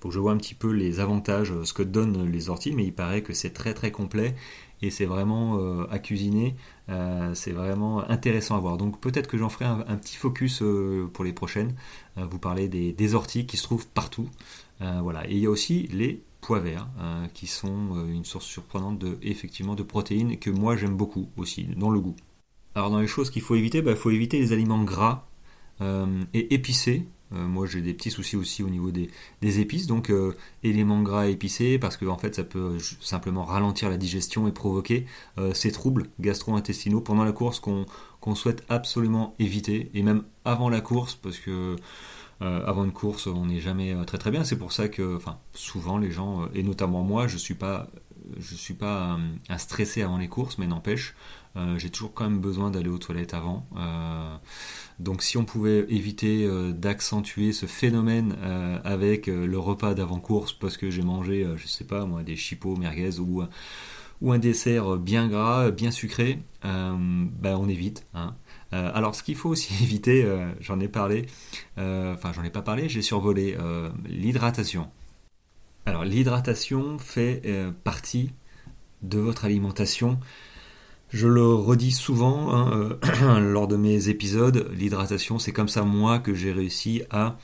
faut 0.00 0.08
que 0.08 0.14
je 0.14 0.20
vois 0.20 0.32
un 0.32 0.36
petit 0.36 0.54
peu 0.54 0.70
les 0.70 1.00
avantages, 1.00 1.54
ce 1.64 1.72
que 1.72 1.82
donnent 1.82 2.30
les 2.30 2.50
orties, 2.50 2.72
mais 2.72 2.84
il 2.84 2.92
paraît 2.92 3.22
que 3.22 3.32
c'est 3.32 3.54
très 3.54 3.72
très 3.72 3.90
complet 3.90 4.34
et 4.82 4.90
c'est 4.90 5.06
vraiment 5.06 5.58
euh, 5.58 5.86
à 5.90 5.98
cuisiner, 5.98 6.54
euh, 6.88 7.34
c'est 7.34 7.52
vraiment 7.52 8.08
intéressant 8.08 8.56
à 8.56 8.60
voir. 8.60 8.76
Donc 8.76 9.00
peut-être 9.00 9.26
que 9.28 9.38
j'en 9.38 9.48
ferai 9.48 9.64
un, 9.64 9.96
petit 9.96 10.16
focus 10.16 10.62
euh, 10.62 11.08
pour 11.12 11.24
les 11.24 11.32
prochaines. 11.32 11.74
vous 12.16 12.38
parlez 12.38 12.68
des, 12.68 13.14
orties 13.14 13.46
qui 13.46 13.56
se 13.56 13.62
trouvent 13.62 13.86
partout. 13.88 14.28
voilà. 14.80 15.28
Et 15.28 15.32
il 15.32 15.38
y 15.38 15.46
a 15.46 15.50
aussi 15.50 15.88
les 15.92 16.22
pois 16.40 16.60
verts 16.60 16.88
qui 17.34 17.46
sont 17.46 18.06
une 18.08 18.24
source 18.24 18.46
surprenante 18.46 18.98
de, 18.98 19.18
effectivement, 19.22 19.74
de 19.74 19.82
protéines 19.82 20.38
que 20.38 20.50
moi 20.50 20.76
j'aime 20.76 20.96
beaucoup 20.96 21.28
aussi 21.36 21.64
dans 21.76 21.90
le 21.90 22.00
goût. 22.00 22.16
Alors 22.74 22.90
dans 22.90 23.00
les 23.00 23.06
choses 23.06 23.30
qu'il 23.30 23.42
faut 23.42 23.54
éviter, 23.54 23.78
il 23.78 23.84
bah, 23.84 23.96
faut 23.96 24.10
éviter 24.10 24.38
les 24.38 24.52
aliments 24.52 24.82
gras 24.84 25.26
et 25.80 26.54
épicés 26.54 27.06
moi 27.32 27.66
j'ai 27.66 27.80
des 27.80 27.94
petits 27.94 28.10
soucis 28.10 28.36
aussi 28.36 28.62
au 28.62 28.68
niveau 28.68 28.90
des, 28.90 29.10
épices, 29.60 29.86
donc 29.86 30.10
euh, 30.10 30.34
éléments 30.62 31.02
gras 31.02 31.26
épicés, 31.26 31.78
parce 31.78 31.96
que 31.96 32.06
en 32.06 32.18
fait 32.18 32.34
ça 32.34 32.44
peut 32.44 32.78
simplement 33.00 33.44
ralentir 33.44 33.90
la 33.90 33.96
digestion 33.96 34.46
et 34.48 34.52
provoquer 34.52 35.06
euh, 35.38 35.52
ces 35.54 35.72
troubles 35.72 36.06
gastro-intestinaux 36.20 37.00
pendant 37.00 37.24
la 37.24 37.32
course 37.32 37.60
qu'on 37.60 38.34
souhaite 38.34 38.64
absolument 38.68 39.34
éviter, 39.38 39.90
et 39.94 40.02
même 40.02 40.24
avant 40.44 40.68
la 40.68 40.80
course, 40.80 41.14
parce 41.14 41.38
que 41.38 41.76
avant 42.40 42.84
une 42.84 42.92
course 42.92 43.28
on 43.28 43.46
n'est 43.46 43.60
jamais 43.60 43.96
très 44.06 44.18
très 44.18 44.30
bien, 44.30 44.44
c'est 44.44 44.58
pour 44.58 44.72
ça 44.72 44.88
que 44.88 45.16
enfin, 45.16 45.38
souvent 45.54 45.96
les 45.96 46.10
gens, 46.10 46.48
et 46.54 46.62
notamment 46.62 47.02
moi, 47.02 47.26
je 47.28 47.38
suis 47.38 47.54
pas 47.54 47.88
je 48.38 48.54
suis 48.54 48.74
pas 48.74 49.18
un 49.48 49.58
stressé 49.58 50.02
avant 50.02 50.18
les 50.18 50.28
courses, 50.28 50.58
mais 50.58 50.66
n'empêche, 50.66 51.14
j'ai 51.76 51.88
toujours 51.90 52.12
quand 52.12 52.24
même 52.24 52.40
besoin 52.40 52.70
d'aller 52.70 52.90
aux 52.90 52.98
toilettes 52.98 53.34
avant. 53.34 53.66
Donc 54.98 55.22
si 55.22 55.36
on 55.36 55.44
pouvait 55.44 55.84
éviter 55.90 56.44
euh, 56.44 56.72
d'accentuer 56.72 57.52
ce 57.52 57.66
phénomène 57.66 58.34
euh, 58.42 58.78
avec 58.82 59.28
euh, 59.28 59.46
le 59.46 59.58
repas 59.58 59.94
d'avant-course 59.94 60.54
parce 60.54 60.78
que 60.78 60.90
j'ai 60.90 61.02
mangé, 61.02 61.46
je 61.56 61.66
sais 61.66 61.84
pas 61.84 62.06
moi, 62.06 62.22
des 62.22 62.36
chipots, 62.36 62.76
merguez 62.76 63.18
ou, 63.20 63.42
ou 64.22 64.32
un 64.32 64.38
dessert 64.38 64.96
bien 64.96 65.28
gras, 65.28 65.70
bien 65.70 65.90
sucré, 65.90 66.38
ben 66.62 67.30
on 67.44 67.68
évite. 67.68 68.06
Hein. 68.14 68.34
alors 68.72 69.14
ce 69.14 69.22
qu'il 69.22 69.36
faut 69.36 69.50
aussi 69.50 69.74
éviter, 69.82 70.26
j'en 70.60 70.80
ai 70.80 70.88
parlé, 70.88 71.26
enfin 71.76 72.32
j'en 72.34 72.42
ai 72.42 72.50
pas 72.50 72.62
parlé, 72.62 72.88
j'ai 72.88 73.02
survolé 73.02 73.56
l'hydratation. 74.08 74.88
Alors 75.86 76.04
l'hydratation 76.04 76.98
fait 76.98 77.42
partie 77.84 78.32
de 79.02 79.18
votre 79.18 79.44
alimentation 79.44 80.18
je 81.08 81.28
le 81.28 81.54
redis 81.54 81.92
souvent 81.92 82.52
hein, 82.52 82.98
euh, 83.04 83.40
lors 83.52 83.68
de 83.68 83.76
mes 83.76 84.08
épisodes, 84.08 84.70
l'hydratation, 84.76 85.38
c'est 85.38 85.52
comme 85.52 85.68
ça 85.68 85.82
moi 85.82 86.18
que 86.18 86.34
j'ai 86.34 86.52
réussi 86.52 87.02
à 87.10 87.36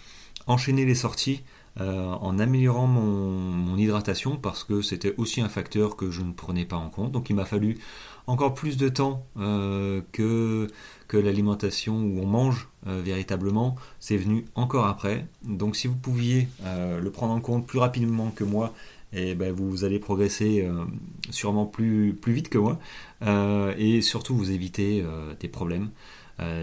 enchaîner 0.46 0.84
les 0.84 0.96
sorties 0.96 1.44
euh, 1.80 2.06
en 2.06 2.38
améliorant 2.38 2.86
mon, 2.86 3.76
hydratation 3.76 4.36
parce 4.36 4.64
que 4.64 4.82
c'était 4.82 5.14
aussi 5.16 5.40
un 5.40 5.48
facteur 5.48 5.96
que 5.96 6.10
je 6.10 6.22
ne 6.22 6.32
prenais 6.32 6.64
pas 6.64 6.76
en 6.76 6.90
compte. 6.90 7.12
Donc 7.12 7.30
il 7.30 7.36
m'a 7.36 7.44
fallu 7.44 7.78
encore 8.26 8.54
plus 8.54 8.76
de 8.76 8.88
temps 8.88 9.26
euh, 9.38 10.00
que, 10.12 10.68
l'alimentation 11.12 11.98
où 11.98 12.20
on 12.22 12.26
mange 12.26 12.70
véritablement. 12.86 13.76
C'est 14.00 14.16
venu 14.16 14.46
encore 14.54 14.86
après. 14.86 15.26
Donc 15.44 15.76
si 15.76 15.86
vous 15.86 15.94
pouviez 15.94 16.48
le 16.64 17.10
prendre 17.10 17.34
en 17.34 17.40
compte 17.40 17.66
plus 17.66 17.78
rapidement 17.78 18.30
que 18.30 18.44
moi 18.44 18.72
et 19.12 19.34
ben, 19.34 19.52
vous 19.52 19.84
allez 19.84 19.98
progresser 19.98 20.64
euh, 20.64 20.84
sûrement 21.30 21.66
plus, 21.66 22.18
vite 22.26 22.48
que 22.48 22.58
moi 22.58 22.78
euh, 23.22 23.74
et 23.76 24.00
surtout 24.00 24.34
vous 24.34 24.50
éviter 24.50 25.02
euh, 25.04 25.34
des 25.38 25.48
problèmes, 25.48 25.90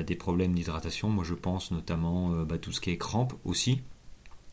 des 0.05 0.15
problèmes 0.15 0.53
d'hydratation. 0.53 1.07
Moi 1.07 1.23
je 1.23 1.33
pense 1.33 1.71
notamment 1.71 2.31
bah, 2.43 2.57
tout 2.57 2.73
ce 2.73 2.81
qui 2.81 2.89
est 2.89 2.97
crampes 2.97 3.33
aussi, 3.45 3.81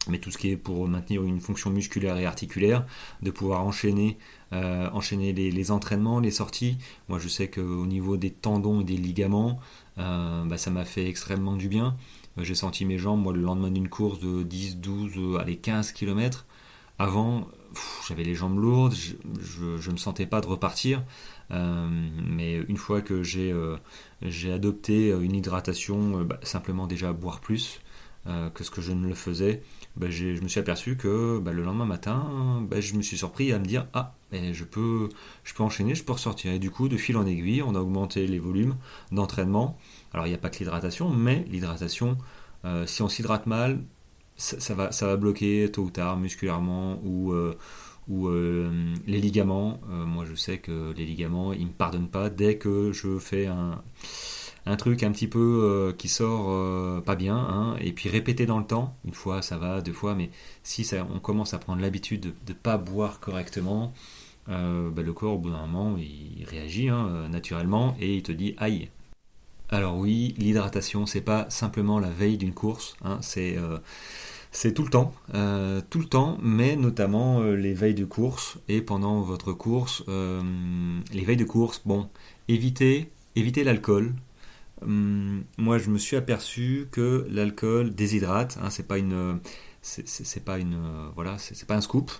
mais 0.08 0.18
tout 0.18 0.30
ce 0.30 0.38
qui 0.38 0.50
est 0.50 0.56
pour 0.56 0.88
maintenir 0.88 1.22
une 1.24 1.40
fonction 1.40 1.70
musculaire 1.70 2.16
et 2.16 2.26
articulaire, 2.26 2.86
de 3.22 3.30
pouvoir 3.30 3.64
enchaîner, 3.64 4.18
enchaîner 4.52 5.32
les, 5.32 5.70
entraînements, 5.70 6.20
les 6.20 6.30
sorties. 6.30 6.78
Moi 7.08 7.18
je 7.18 7.28
sais 7.28 7.48
qu'au 7.48 7.86
niveau 7.86 8.16
des 8.16 8.30
tendons 8.30 8.80
et 8.80 8.84
des 8.84 8.96
ligaments, 8.96 9.58
bah, 9.96 10.56
ça 10.56 10.70
m'a 10.70 10.84
fait 10.84 11.08
extrêmement 11.08 11.56
du 11.56 11.68
bien. 11.68 11.96
J'ai 12.38 12.54
senti 12.54 12.84
mes 12.84 12.98
jambes, 12.98 13.22
moi 13.22 13.32
le 13.32 13.40
lendemain 13.40 13.70
d'une 13.70 13.88
course 13.88 14.20
de 14.20 14.42
10, 14.42 14.78
12, 14.78 15.38
allez 15.40 15.56
15 15.56 15.92
km, 15.92 16.46
avant, 16.98 17.48
j'avais 18.08 18.24
les 18.24 18.34
jambes 18.34 18.58
lourdes, 18.58 18.94
je 18.94 19.88
ne 19.88 19.92
me 19.92 19.96
sentais 19.98 20.26
pas 20.26 20.40
de 20.40 20.46
repartir. 20.46 21.02
Euh, 21.50 21.88
mais 22.26 22.56
une 22.68 22.76
fois 22.76 23.02
que 23.02 23.22
j'ai 23.22 23.52
euh, 23.52 23.76
adopté 24.52 25.10
une 25.10 25.34
hydratation, 25.34 26.20
euh, 26.20 26.24
bah, 26.24 26.40
simplement 26.42 26.86
déjà 26.86 27.12
boire 27.12 27.40
plus 27.40 27.80
que 28.54 28.64
ce 28.64 28.72
que 28.72 28.80
je 28.80 28.90
ne 28.90 29.06
le 29.06 29.14
faisais, 29.14 29.62
bah, 29.96 30.10
je 30.10 30.40
me 30.40 30.48
suis 30.48 30.60
aperçu 30.60 30.96
que 30.96 31.38
bah, 31.38 31.52
le 31.52 31.62
lendemain 31.62 31.86
matin, 31.86 32.66
je 32.78 32.94
me 32.94 33.02
suis 33.02 33.16
surpris 33.16 33.52
à 33.52 33.58
me 33.58 33.64
dire 33.64 33.86
ah 33.94 34.14
je 34.32 34.64
peux 34.64 35.08
je 35.44 35.54
peux 35.54 35.62
enchaîner, 35.62 35.94
je 35.94 36.04
peux 36.04 36.12
ressortir. 36.12 36.52
Et 36.52 36.58
du 36.58 36.70
coup, 36.70 36.88
de 36.88 36.96
fil 36.96 37.16
en 37.16 37.26
aiguille, 37.26 37.62
on 37.62 37.74
a 37.74 37.80
augmenté 37.80 38.26
les 38.26 38.38
volumes 38.38 38.76
d'entraînement. 39.12 39.78
Alors 40.12 40.26
il 40.26 40.30
n'y 40.30 40.34
a 40.34 40.38
pas 40.38 40.50
que 40.50 40.58
l'hydratation, 40.58 41.10
mais 41.10 41.44
l'hydratation, 41.50 42.18
si 42.86 43.02
on 43.02 43.08
s'hydrate 43.08 43.46
mal, 43.46 43.80
ça, 44.36 44.74
va, 44.74 44.92
ça 44.92 45.06
va 45.06 45.16
bloquer 45.16 45.70
tôt 45.72 45.82
ou 45.82 45.90
tard 45.90 46.16
musculairement 46.16 47.00
ou, 47.04 47.32
euh, 47.32 47.56
ou 48.08 48.28
euh, 48.28 48.94
les 49.06 49.20
ligaments. 49.20 49.80
Euh, 49.90 50.04
moi, 50.04 50.24
je 50.24 50.34
sais 50.34 50.58
que 50.58 50.92
les 50.96 51.04
ligaments, 51.04 51.52
ils 51.52 51.66
me 51.66 51.72
pardonnent 51.72 52.08
pas 52.08 52.30
dès 52.30 52.56
que 52.56 52.92
je 52.92 53.18
fais 53.18 53.46
un, 53.46 53.82
un 54.66 54.76
truc 54.76 55.02
un 55.02 55.12
petit 55.12 55.28
peu 55.28 55.94
qui 55.96 56.08
sort 56.08 57.02
pas 57.02 57.14
bien. 57.14 57.36
Hein, 57.36 57.76
et 57.80 57.92
puis 57.92 58.08
répéter 58.08 58.46
dans 58.46 58.58
le 58.58 58.66
temps, 58.66 58.96
une 59.04 59.14
fois 59.14 59.42
ça 59.42 59.56
va, 59.58 59.80
deux 59.80 59.92
fois, 59.92 60.14
mais 60.14 60.30
si 60.62 60.84
ça, 60.84 61.06
on 61.14 61.20
commence 61.20 61.54
à 61.54 61.58
prendre 61.58 61.80
l'habitude 61.80 62.20
de 62.20 62.32
ne 62.48 62.54
pas 62.54 62.76
boire 62.76 63.20
correctement, 63.20 63.92
bah, 64.48 64.54
le 64.96 65.12
corps, 65.12 65.34
au 65.34 65.38
bout 65.38 65.50
d'un 65.50 65.66
moment, 65.66 65.96
il, 65.96 66.44
réagit 66.44 66.88
hein, 66.88 67.28
naturellement 67.30 67.96
et 68.00 68.16
il 68.16 68.22
te 68.22 68.32
dit 68.32 68.54
aïe. 68.58 68.90
Alors 69.68 69.96
oui, 69.96 70.34
l'hydratation, 70.38 71.06
c'est 71.06 71.20
pas 71.20 71.46
simplement 71.48 71.98
la 71.98 72.10
veille 72.10 72.38
d'une 72.38 72.54
course, 72.54 72.96
hein, 73.04 73.18
c'est 73.20 74.72
tout 74.72 74.84
le 74.84 74.88
temps, 74.88 75.12
euh, 75.34 75.82
tout 75.90 75.98
le 75.98 76.06
temps, 76.06 76.38
mais 76.40 76.76
notamment 76.76 77.40
euh, 77.40 77.56
les 77.56 77.74
veilles 77.74 77.94
de 77.94 78.06
course 78.06 78.56
et 78.68 78.80
pendant 78.80 79.20
votre 79.20 79.52
course. 79.52 80.02
Euh, 80.08 80.40
les 81.12 81.24
veilles 81.24 81.36
de 81.36 81.44
course, 81.44 81.82
bon, 81.84 82.08
évitez, 82.48 83.10
évitez 83.34 83.64
l'alcool. 83.64 84.14
Hum, 84.82 85.44
moi, 85.58 85.78
je 85.78 85.90
me 85.90 85.98
suis 85.98 86.16
aperçu 86.16 86.88
que 86.92 87.26
l'alcool 87.30 87.94
déshydrate. 87.94 88.58
Hein, 88.62 88.70
c'est 88.70 88.86
pas 88.86 88.98
une, 88.98 89.40
c'est 89.82 90.44
pas 90.44 90.58
une, 90.58 90.76
voilà, 91.14 91.38
c'est 91.38 91.66
pas 91.66 91.76
un 91.76 91.80
scoop. 91.80 92.10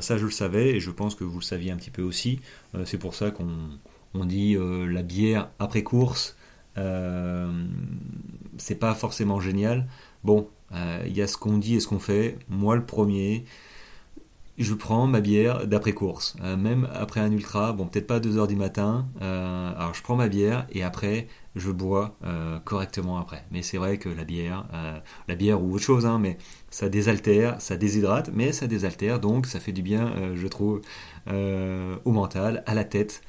ça, 0.00 0.16
je 0.16 0.24
le 0.24 0.30
savais 0.30 0.70
et 0.70 0.80
je 0.80 0.90
pense 0.90 1.14
que 1.14 1.24
vous 1.24 1.38
le 1.38 1.44
saviez 1.44 1.70
un 1.70 1.76
petit 1.76 1.90
peu 1.90 2.02
aussi. 2.02 2.40
c'est 2.84 2.98
pour 2.98 3.14
ça 3.14 3.30
qu'on 3.30 3.48
on 4.14 4.24
dit 4.24 4.56
la 4.58 5.02
bière 5.02 5.50
après 5.58 5.82
course. 5.82 6.36
c'est 6.74 8.78
pas 8.78 8.94
forcément 8.94 9.40
génial. 9.40 9.86
Bon, 10.24 10.48
euh, 10.72 11.02
il 11.06 11.16
y 11.16 11.22
a 11.22 11.26
ce 11.26 11.36
qu'on 11.36 11.58
dit 11.58 11.76
et 11.76 11.80
ce 11.80 11.88
qu'on 11.88 11.98
fait. 11.98 12.38
Moi, 12.48 12.76
le 12.76 12.84
premier, 12.84 13.44
je 14.58 14.74
prends 14.74 15.06
ma 15.06 15.20
bière 15.20 15.66
d'après-course. 15.66 16.36
Euh, 16.42 16.56
même 16.56 16.88
après 16.94 17.20
un 17.20 17.30
ultra, 17.30 17.72
bon, 17.72 17.86
peut-être 17.86 18.06
pas 18.06 18.16
à 18.16 18.20
2h 18.20 18.48
du 18.48 18.56
matin. 18.56 19.06
Euh, 19.22 19.72
alors, 19.76 19.94
je 19.94 20.02
prends 20.02 20.16
ma 20.16 20.28
bière 20.28 20.66
et 20.70 20.82
après, 20.82 21.28
je 21.56 21.70
bois 21.70 22.16
correctement 22.64 23.18
après. 23.18 23.44
Mais 23.50 23.62
c'est 23.62 23.78
vrai 23.78 23.98
que 23.98 24.08
la 24.08 24.24
bière, 24.24 24.66
la 25.28 25.34
bière 25.34 25.62
ou 25.62 25.74
autre 25.74 25.84
chose, 25.84 26.06
hein, 26.06 26.18
mais 26.18 26.38
ça 26.70 26.88
désaltère, 26.88 27.60
ça 27.60 27.76
déshydrate, 27.76 28.30
mais 28.32 28.52
ça 28.52 28.66
désaltère, 28.66 29.20
donc 29.20 29.46
ça 29.46 29.58
fait 29.58 29.72
du 29.72 29.82
bien, 29.82 30.12
je 30.34 30.46
trouve, 30.46 30.80
au 31.28 32.12
mental, 32.12 32.62
à 32.66 32.74
la 32.74 32.84
tête. 32.84 33.22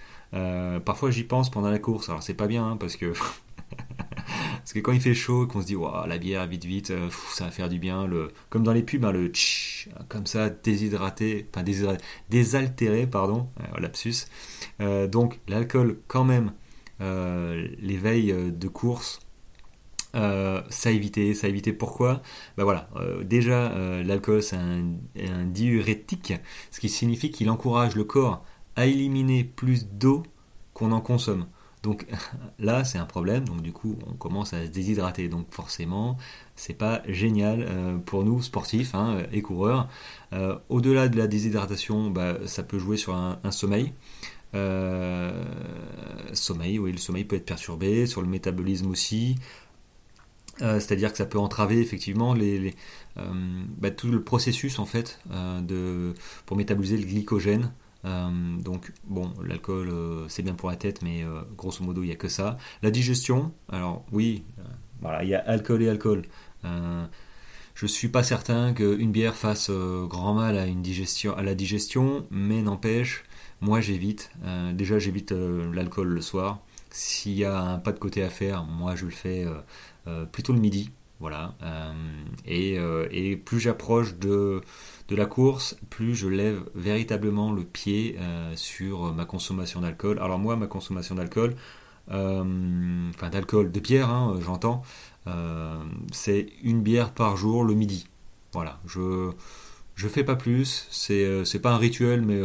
parfois, 0.86 1.10
j'y 1.10 1.24
pense 1.24 1.50
pendant 1.50 1.72
la 1.72 1.80
course. 1.80 2.10
Alors, 2.10 2.22
c'est 2.22 2.34
pas 2.34 2.48
bien, 2.48 2.66
hein, 2.68 2.78
parce 2.78 2.96
que 2.96 3.14
Parce 4.68 4.74
que 4.74 4.80
quand 4.80 4.92
il 4.92 5.02
fait 5.02 5.14
chaud, 5.14 5.48
qu'on 5.48 5.62
se 5.62 5.68
dit, 5.68 5.78
la 6.08 6.18
bière, 6.18 6.46
vite, 6.48 6.66
vite, 6.66 6.92
euh, 6.92 7.10
ça 7.34 7.46
va 7.46 7.52
faire 7.52 7.70
du 7.70 7.80
bien. 7.80 8.06
Le, 8.06 8.30
comme 8.50 8.64
dans 8.64 8.74
les 8.74 8.84
pubs, 8.84 9.06
hein, 9.06 9.12
le 9.12 9.28
tch, 9.30 9.90
comme 10.10 10.26
ça, 10.26 10.50
déshydraté, 10.50 11.48
enfin 11.50 11.64
déshydraté, 11.64 12.04
désaltéré, 12.30 13.08
pardon, 13.08 13.48
euh, 13.62 13.80
lapsus. 13.80 14.28
Euh, 14.82 15.08
donc 15.08 15.40
l'alcool, 15.48 16.00
quand 16.08 16.24
même, 16.26 16.52
les 17.00 17.98
veilles 17.98 18.34
de 18.52 18.68
course, 18.68 19.20
ça 20.14 20.92
éviter, 20.92 21.34
ça 21.34 21.48
éviter 21.48 21.74
pourquoi? 21.74 22.22
Ben 22.58 22.64
voilà, 22.64 22.90
déjà 23.24 23.72
l'alcool 24.04 24.42
c'est 24.42 24.58
un, 24.58 25.46
diurétique, 25.46 26.34
ce 26.72 26.80
qui 26.80 26.90
signifie 26.90 27.32
qu'il 27.32 27.50
encourage 27.50 27.96
le 27.96 28.04
corps 28.04 28.44
à 28.76 28.86
éliminer 28.86 29.44
plus 29.44 29.88
d'eau 29.88 30.24
qu'on 30.74 30.92
en 30.92 31.02
consomme. 31.02 31.48
Donc 31.84 32.06
là, 32.60 32.84
c'est 32.84 32.98
un 32.98 33.06
problème. 33.06 33.46
Donc 33.46 33.62
du 33.62 33.72
coup, 33.72 33.98
on 34.08 34.14
commence 34.14 34.54
à 34.54 34.66
se 34.66 34.72
déshydrater. 34.72 35.30
Donc 35.30 35.48
forcément, 35.52 36.18
c'est 36.56 36.74
pas 36.74 37.02
génial 37.08 37.66
euh, 37.68 37.98
pour 37.98 38.24
nous 38.24 38.42
sportifs 38.42 38.94
hein, 38.96 39.18
et 39.32 39.42
coureurs. 39.42 39.90
Euh, 40.34 40.58
au-delà 40.70 41.08
de 41.08 41.18
la 41.18 41.28
déshydratation, 41.28 42.10
bah, 42.10 42.38
ça 42.46 42.64
peut 42.64 42.80
jouer 42.80 42.98
sur 42.98 43.16
un, 43.16 43.40
sommeil. 43.52 43.94
Euh, 44.56 45.44
sommeil, 46.34 46.80
oui, 46.80 46.92
le 46.92 46.98
sommeil 46.98 47.26
peut 47.26 47.36
être 47.36 47.46
perturbé, 47.46 48.06
sur 48.06 48.22
le 48.22 48.28
métabolisme 48.28 48.90
aussi. 48.90 49.36
C'est-à-dire 50.60 51.12
que 51.12 51.18
ça 51.20 51.28
peut 51.28 51.38
entraver 51.38 51.80
effectivement 51.80 52.34
les, 52.34 52.74
bah, 53.16 53.92
tout 53.92 54.08
le 54.08 54.24
processus 54.24 54.80
en 54.80 54.88
fait 54.88 55.20
de, 55.30 56.16
pour 56.48 56.58
métaboliser 56.58 56.98
le 56.98 57.06
glycogène. 57.06 57.72
Euh, 58.06 58.30
donc 58.62 58.92
bon, 59.06 59.34
l'alcool 59.44 59.90
euh, 59.90 60.26
c'est 60.30 60.44
bien 60.44 60.54
pour 60.54 60.70
la 60.70 60.76
tête, 60.76 61.02
mais 61.02 61.24
euh, 61.24 61.42
grosso 61.56 61.84
modo 61.84 62.04
il 62.04 62.08
n'y 62.08 62.12
a 62.12 62.16
que 62.16 62.28
ça. 62.28 62.58
La 62.82 62.92
digestion, 62.92 63.52
alors 63.70 64.06
oui, 64.12 64.44
voilà, 65.02 65.24
il 65.24 65.30
y 65.30 65.36
a 65.36 65.40
alcool 65.40 65.84
et 65.84 65.90
alcool. 65.90 66.24
je 67.76 67.86
suis 67.86 68.08
pas 68.08 68.24
certain 68.24 68.74
qu'une 68.74 69.12
bière 69.12 69.36
fasse 69.36 69.70
grand 69.70 70.34
mal 70.34 70.58
à, 70.58 70.66
une 70.66 70.82
digestion, 70.82 71.36
à 71.36 71.44
la 71.44 71.56
digestion, 71.56 72.26
mais 72.32 72.62
n'empêche, 72.62 73.24
moi 73.62 73.82
j'évite. 73.82 74.32
déjà 74.74 75.00
j'évite 75.00 75.32
l'alcool 75.32 76.08
le 76.08 76.22
soir. 76.22 76.60
S'il 76.90 77.34
y 77.34 77.46
a 77.46 77.60
un 77.60 77.80
pas 77.80 77.92
de 77.92 78.00
côté 78.00 78.24
à 78.24 78.30
faire, 78.30 78.64
moi 78.64 78.96
je 78.96 79.06
le 79.06 79.12
fais 79.12 79.46
plutôt 80.32 80.54
le 80.54 80.60
midi. 80.60 80.92
Voilà. 81.20 81.56
et, 82.46 83.36
plus 83.46 83.60
j'approche 83.60 84.16
de 85.08 85.16
la 85.16 85.26
course, 85.26 85.78
plus 85.90 86.16
je 86.16 86.28
lève 86.28 86.64
véritablement 86.76 87.52
le 87.52 87.64
pied 87.64 88.18
euh, 88.20 88.54
sur 88.56 89.14
ma 89.14 89.26
consommation 89.26 89.82
d'alcool. 89.82 90.20
Alors 90.20 90.40
moi, 90.40 90.56
ma 90.56 90.68
consommation 90.68 91.16
d'alcool, 91.16 91.56
euh, 92.12 93.10
enfin 93.10 93.30
d'alcool, 93.30 93.72
de 93.72 93.80
bière, 93.80 94.10
hein, 94.10 94.38
j'entends, 94.42 94.84
euh, 95.28 95.78
c'est 96.12 96.48
une 96.64 96.82
bière 96.82 97.12
par 97.12 97.38
jour 97.38 97.64
le 97.64 97.74
midi. 97.74 98.08
Voilà, 98.54 98.80
je 98.86 99.32
je 99.98 100.08
fais 100.08 100.24
pas 100.24 100.38
plus, 100.38 100.88
c'est 100.90 101.44
c'est 101.44 101.60
pas 101.60 101.72
un 101.72 101.78
rituel, 101.78 102.22
mais 102.22 102.40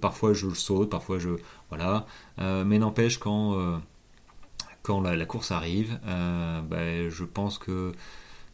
parfois 0.00 0.32
je 0.34 0.50
saute, 0.50 0.90
parfois 0.90 1.18
je 1.18 1.30
voilà, 1.70 2.06
mais 2.38 2.78
n'empêche 2.78 3.18
quand 3.18 3.80
quand 4.82 5.00
la, 5.00 5.26
course 5.26 5.50
arrive, 5.50 5.98
ben, 6.04 7.08
je 7.08 7.24
pense 7.24 7.58
que 7.58 7.92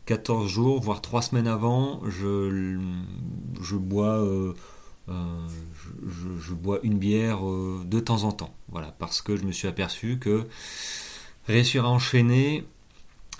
14 0.07 0.49
jours, 0.49 0.81
voire 0.81 1.01
3 1.01 1.21
semaines 1.23 1.49
avant, 1.49 2.01
je, 2.09 2.79
je 3.61 3.77
bois, 3.77 4.23
euh, 4.23 4.55
euh, 5.09 5.49
je, 6.39 6.55
bois 6.55 6.79
une 6.85 6.99
bière 6.99 7.45
euh, 7.45 7.83
de 7.85 7.99
temps 7.99 8.23
en 8.23 8.31
temps. 8.31 8.55
Voilà, 8.69 8.95
parce 8.99 9.21
que 9.21 9.37
je 9.37 9.43
me 9.43 9.51
suis 9.51 9.67
aperçu 9.67 10.19
que 10.19 10.47
réussir 11.49 11.85
à 11.85 11.89
enchaîner, 11.89 12.65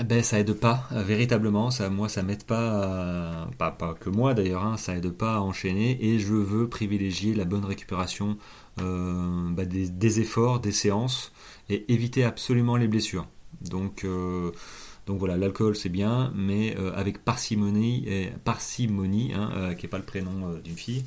ben, 0.05 0.23
ça 0.23 0.39
aide 0.39 0.53
pas 0.53 0.89
véritablement. 0.93 1.71
Ça, 1.71 1.89
moi, 1.89 2.09
ça 2.09 2.23
m'aide 2.23 2.45
pas, 2.45 3.49
pas, 3.59 3.71
pas, 3.71 3.95
que 3.95 4.11
moi 4.11 4.35
d'ailleurs, 4.35 4.65
hein, 4.65 4.77
ça 4.77 4.97
aide 4.97 5.11
pas 5.11 5.37
à 5.37 5.41
enchaîner. 5.41 5.99
Et 6.05 6.19
je 6.19 6.35
veux 6.35 6.69
privilégier 6.69 7.35
la 7.35 7.45
bonne 7.45 7.65
récupération 7.65 8.37
ben, 8.77 9.55
des, 9.65 9.89
des, 9.89 10.21
efforts, 10.21 10.61
des 10.61 10.73
séances, 10.73 11.33
et 11.71 11.91
éviter 11.93 12.25
absolument 12.25 12.77
les 12.77 12.89
blessures. 12.89 13.27
Donc 13.63 14.05
donc 15.07 15.21
voilà, 15.21 15.37
l'alcool 15.37 15.77
c'est 15.77 15.89
bien, 15.89 16.33
mais 16.35 16.77
euh, 16.77 16.93
avec 16.95 17.25
parcimonie, 17.25 18.09
parcimonie 18.45 19.33
hein, 19.33 19.51
euh, 19.55 19.75
qui 19.75 19.87
n'est 19.87 19.91
pas 19.91 19.99
le 19.99 20.05
prénom 20.05 20.51
euh, 20.51 20.61
d'une 20.61 20.77
fille, 20.77 21.05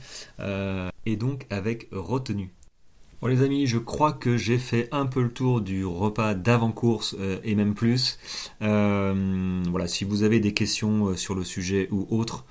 et 1.05 1.15
donc 1.17 1.45
avec 1.49 1.89
retenue. 1.91 2.49
Bon 3.21 3.27
les 3.27 3.41
amis, 3.41 3.67
je 3.67 3.77
crois 3.77 4.13
que 4.13 4.37
j'ai 4.37 4.57
fait 4.57 4.87
un 4.93 5.05
peu 5.05 5.21
le 5.21 5.29
tour 5.29 5.59
du 5.59 5.83
repas 5.83 6.35
d'avant-course 6.35 7.17
et 7.43 7.53
même 7.53 7.73
plus. 7.73 8.17
voilà, 8.61 9.87
si 9.87 10.05
vous 10.05 10.23
avez 10.23 10.39
des 10.39 10.53
questions 10.53 11.17
sur 11.17 11.35
le 11.35 11.43
sujet 11.43 11.89
ou 11.91 12.07
autre, 12.11 12.45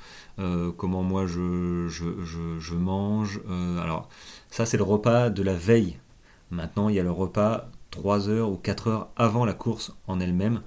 comment 0.76 1.02
moi 1.02 1.24
je, 1.26 1.88
je 1.88 2.74
mange, 2.74 3.40
alors 3.80 4.10
ça 4.50 4.66
c'est 4.66 4.76
le 4.76 4.82
repas 4.82 5.30
de 5.30 5.42
la 5.42 5.54
veille. 5.54 5.96
Maintenant 6.50 6.90
il 6.90 6.96
y 6.96 7.00
a 7.00 7.02
le 7.02 7.10
repas 7.10 7.70
3 7.90 8.28
heures 8.28 8.50
ou 8.50 8.56
4 8.56 8.88
heures 8.88 9.08
avant 9.16 9.46
la 9.46 9.54
course 9.54 9.94
en 10.06 10.20
elle-même. 10.20 10.60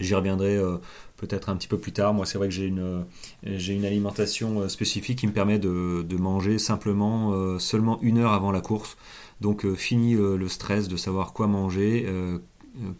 J'y 0.00 0.14
reviendrai 0.14 0.56
euh, 0.56 0.78
peut-être 1.22 1.48
un 1.48 1.56
petit 1.56 1.68
peu 1.68 1.78
plus 1.78 1.92
tard. 1.92 2.12
Moi, 2.14 2.26
c'est 2.26 2.36
vrai 2.36 2.48
que 2.48 2.54
j'ai 2.54 2.66
une, 2.66 3.04
euh, 3.46 3.86
alimentation 3.86 4.60
euh, 4.60 4.68
spécifique 4.68 5.18
qui 5.20 5.26
me 5.28 5.32
permet 5.32 5.58
de, 5.58 6.16
manger 6.18 6.58
simplement 6.58 7.58
seulement 7.58 7.98
une 8.02 8.18
heure 8.18 8.32
avant 8.32 8.52
la 8.52 8.60
course. 8.60 8.96
Donc, 9.40 9.66
fini 9.74 10.14
le 10.14 10.48
stress 10.48 10.86
de 10.86 10.96
savoir 10.96 11.32
quoi 11.32 11.48
manger, 11.48 12.06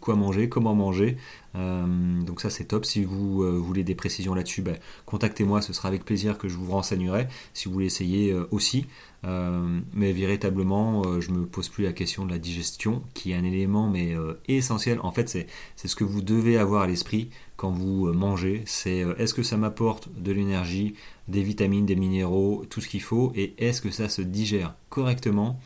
quoi 0.01 0.15
manger, 0.15 0.49
comment 0.49 0.75
manger. 0.75 1.15
donc 1.53 2.41
ça 2.41 2.49
c'est 2.49 2.65
top. 2.65 2.83
Si 2.85 3.05
vous 3.05 3.63
voulez 3.63 3.85
des 3.85 3.95
précisions 3.95 4.33
là-dessus, 4.33 4.61
ben, 4.61 4.75
contactez-moi, 5.05 5.61
ce 5.61 5.71
sera 5.71 5.87
avec 5.87 6.03
plaisir 6.03 6.37
que 6.37 6.49
je 6.49 6.57
vous 6.57 6.69
renseignerai. 6.71 7.27
Si 7.53 7.67
vous 7.67 7.73
voulez 7.73 7.85
essayer 7.85 8.35
aussi. 8.51 8.87
Euh, 9.25 9.79
mais 9.93 10.11
véritablement, 10.11 11.03
euh, 11.05 11.21
je 11.21 11.31
me 11.31 11.45
pose 11.45 11.69
plus 11.69 11.85
la 11.85 11.93
question 11.93 12.25
de 12.25 12.31
la 12.31 12.39
digestion, 12.39 13.03
qui 13.13 13.31
est 13.31 13.35
un 13.35 13.43
élément 13.43 13.89
mais 13.89 14.13
euh, 14.13 14.33
essentiel. 14.47 14.99
En 15.01 15.11
fait, 15.11 15.29
c'est 15.29 15.47
ce 15.87 15.95
que 15.95 16.03
vous 16.03 16.21
devez 16.21 16.57
avoir 16.57 16.83
à 16.83 16.87
l'esprit 16.87 17.29
quand 17.55 17.71
vous 17.71 18.11
mangez. 18.11 18.63
C'est 18.65 19.05
est-ce 19.17 19.33
que 19.33 19.43
ça 19.43 19.57
m'apporte 19.57 20.09
de 20.17 20.31
l'énergie, 20.31 20.95
des 21.27 21.43
vitamines, 21.43 21.85
des 21.85 21.95
minéraux, 21.95 22.65
tout 22.69 22.81
ce 22.81 22.87
qu'il 22.89 23.01
faut, 23.01 23.31
et 23.35 23.53
est-ce 23.57 23.81
que 23.81 23.91
ça 23.91 24.09
se 24.09 24.21
digère 24.21 24.75
correctement, 24.89 25.59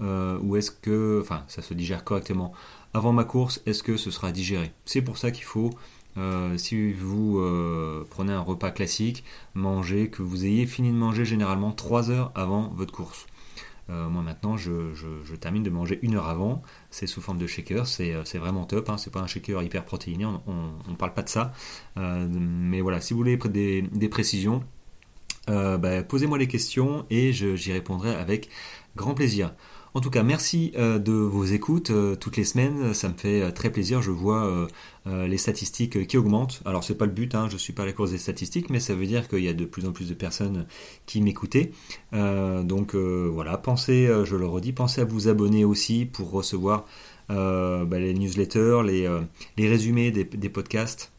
ou 0.00 0.56
est-ce 0.56 0.70
que, 0.70 1.20
enfin, 1.20 1.44
ça 1.48 1.60
se 1.60 1.74
digère 1.74 2.04
correctement 2.04 2.52
avant 2.94 3.12
ma 3.12 3.24
course, 3.24 3.60
est-ce 3.66 3.82
que 3.82 3.96
ce 3.96 4.12
sera 4.12 4.30
digéré? 4.30 4.70
C'est 4.84 5.02
pour 5.02 5.18
ça 5.18 5.32
qu'il 5.32 5.44
faut 5.44 5.70
euh, 6.16 6.56
si 6.56 6.92
vous 6.92 7.38
euh, 7.38 8.06
prenez 8.08 8.32
un 8.32 8.40
repas 8.40 8.70
classique, 8.70 9.24
mangez, 9.54 10.08
que 10.08 10.22
vous 10.22 10.44
ayez 10.44 10.66
fini 10.66 10.90
de 10.90 10.96
manger 10.96 11.24
généralement 11.24 11.72
3 11.72 12.10
heures 12.10 12.32
avant 12.34 12.68
votre 12.74 12.92
course. 12.92 13.26
Euh, 13.90 14.08
moi 14.08 14.22
maintenant, 14.22 14.56
je, 14.56 15.34
termine 15.40 15.62
de 15.62 15.70
manger 15.70 15.98
une 16.02 16.14
heure 16.14 16.28
avant. 16.28 16.62
C'est 16.90 17.06
sous 17.06 17.20
forme 17.20 17.38
de 17.38 17.46
shaker, 17.46 17.86
c'est 17.86 18.38
vraiment 18.38 18.64
top. 18.64 18.88
Hein. 18.88 18.96
C'est 18.96 19.12
pas 19.12 19.20
un 19.20 19.26
shaker 19.26 19.62
hyper 19.62 19.84
protéiné, 19.84 20.24
on 20.24 20.72
ne 20.88 20.96
parle 20.96 21.14
pas 21.14 21.22
de 21.22 21.28
ça. 21.28 21.52
mais 21.96 22.80
voilà, 22.80 23.00
si 23.00 23.12
vous 23.12 23.18
voulez 23.18 23.36
des, 23.36 24.08
précisions, 24.08 24.62
bah, 25.48 26.02
posez-moi 26.02 26.38
les 26.38 26.48
questions 26.48 27.04
et 27.10 27.32
j'y 27.32 27.72
répondrai 27.72 28.14
avec 28.14 28.48
grand 28.96 29.14
plaisir. 29.14 29.52
En 29.96 30.00
tout 30.00 30.10
cas, 30.10 30.24
merci 30.24 30.72
euh, 30.76 30.98
de 30.98 31.12
vos 31.12 31.44
écoutes 31.44 31.90
euh, 31.90 32.16
toutes 32.16 32.36
les 32.36 32.42
semaines. 32.42 32.92
Ça 32.94 33.08
me 33.08 33.14
fait 33.14 33.42
euh, 33.42 33.52
très 33.52 33.70
plaisir. 33.70 34.02
Je 34.02 34.10
vois 34.10 34.68
les 35.06 35.38
statistiques 35.38 36.06
qui 36.06 36.16
augmentent. 36.16 36.62
Alors, 36.64 36.82
c'est 36.82 36.96
pas 36.96 37.06
le 37.06 37.12
but. 37.12 37.34
Hein, 37.34 37.46
je 37.48 37.56
suis 37.56 37.72
pas 37.72 37.84
à 37.84 37.86
la 37.86 37.92
course 37.92 38.10
des 38.10 38.18
statistiques, 38.18 38.70
mais 38.70 38.80
ça 38.80 38.94
veut 38.94 39.06
dire 39.06 39.28
qu'il 39.28 39.44
y 39.44 39.48
a 39.48 39.52
de 39.52 39.64
plus 39.64 39.86
en 39.86 39.92
plus 39.92 40.08
de 40.08 40.14
personnes 40.14 40.66
qui 41.06 41.20
m'écoutaient. 41.20 41.72
donc 42.12 42.94
voilà, 42.94 43.58
pensez, 43.58 44.08
je 44.24 44.36
le 44.36 44.46
redis, 44.46 44.72
pensez 44.72 45.02
à 45.02 45.04
vous 45.04 45.28
abonner 45.28 45.64
aussi 45.64 46.06
pour 46.06 46.30
recevoir 46.30 46.86
bah, 47.28 47.98
les 47.98 48.14
newsletters, 48.14 48.80
les, 48.86 49.68
résumés 49.68 50.10
des, 50.10 50.48
podcasts 50.48 51.12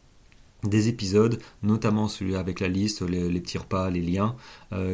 des 0.64 0.88
épisodes, 0.88 1.38
notamment 1.62 2.08
celui 2.08 2.34
avec 2.34 2.58
la 2.58 2.68
liste, 2.68 3.02
les, 3.02 3.28
les 3.28 3.40
petits 3.40 3.58
repas, 3.58 3.88
les 3.88 4.02
liens 4.02 4.34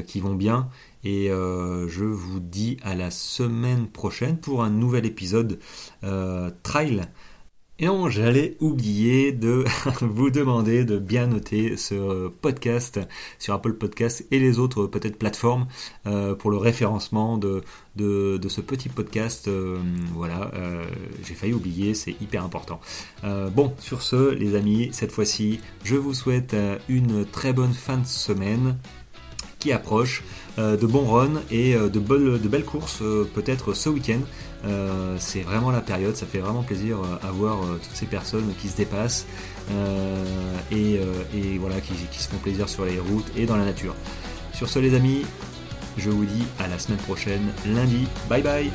qui 0.06 0.20
vont 0.20 0.34
bien. 0.34 0.68
Et 1.04 1.30
euh, 1.30 1.88
je 1.88 2.04
vous 2.04 2.40
dis 2.40 2.76
à 2.82 2.94
la 2.94 3.10
semaine 3.10 3.88
prochaine 3.88 4.38
pour 4.38 4.62
un 4.62 4.70
nouvel 4.70 5.06
épisode 5.06 5.58
euh, 6.04 6.50
Trail. 6.62 7.02
Et 7.78 7.86
non, 7.86 8.08
j'allais 8.08 8.56
oublier 8.60 9.32
de 9.32 9.64
vous 10.00 10.30
demander 10.30 10.84
de 10.84 10.98
bien 10.98 11.26
noter 11.26 11.76
ce 11.76 12.28
podcast 12.28 13.00
sur 13.40 13.54
Apple 13.54 13.72
Podcast 13.72 14.24
et 14.30 14.38
les 14.38 14.60
autres 14.60 14.86
peut-être 14.86 15.18
plateformes 15.18 15.66
euh, 16.06 16.36
pour 16.36 16.52
le 16.52 16.58
référencement 16.58 17.38
de, 17.38 17.62
de, 17.96 18.48
ce 18.48 18.60
petit 18.60 18.88
podcast. 18.88 19.50
voilà, 20.14 20.52
j'ai 21.24 21.34
failli 21.34 21.54
oublier, 21.54 21.94
c'est 21.94 22.14
hyper 22.20 22.44
important. 22.44 22.78
bon, 23.22 23.74
sur 23.78 24.02
ce, 24.02 24.30
les 24.32 24.54
amis, 24.54 24.90
cette 24.92 25.10
fois-ci, 25.10 25.58
je 25.82 25.96
vous 25.96 26.14
souhaite 26.14 26.54
une 26.88 27.24
très 27.24 27.52
bonne 27.52 27.72
fin 27.74 27.96
de 27.96 28.06
semaine 28.06 28.76
approche. 29.70 30.24
Euh, 30.58 30.76
de 30.76 30.86
bons 30.86 31.06
runs 31.06 31.40
et 31.50 31.74
euh, 31.74 31.88
de, 31.88 31.98
de 31.98 32.48
belles 32.48 32.66
courses 32.66 32.98
euh, 33.00 33.24
peut-être 33.34 33.72
ce 33.72 33.88
week-end. 33.88 34.20
c'est 35.18 35.40
vraiment 35.40 35.70
la 35.70 35.80
période, 35.80 36.14
ça 36.14 36.26
fait 36.26 36.40
vraiment 36.40 36.62
plaisir 36.62 36.98
à 37.22 37.30
voir 37.30 37.58
toutes 37.82 37.96
ces 37.96 38.06
personnes 38.06 38.52
qui 38.60 38.68
se 38.68 38.76
dépassent 38.76 39.26
et, 40.70 41.00
voilà, 41.58 41.80
qui, 41.80 41.94
qui 42.10 42.22
se 42.22 42.28
font 42.28 42.36
plaisir 42.36 42.68
sur 42.68 42.84
les 42.84 42.98
routes 43.00 43.26
et 43.36 43.46
dans 43.46 43.56
la 43.56 43.64
nature. 43.64 43.94
Sur 44.52 44.68
ce 44.68 44.78
les 44.78 44.94
amis, 44.94 45.24
je 45.96 46.10
vous 46.10 46.24
dis 46.24 46.44
à 46.60 46.68
la 46.68 46.78
semaine 46.78 47.00
prochaine, 47.00 47.52
lundi. 47.66 48.06
Bye 48.28 48.42
bye 48.42 48.70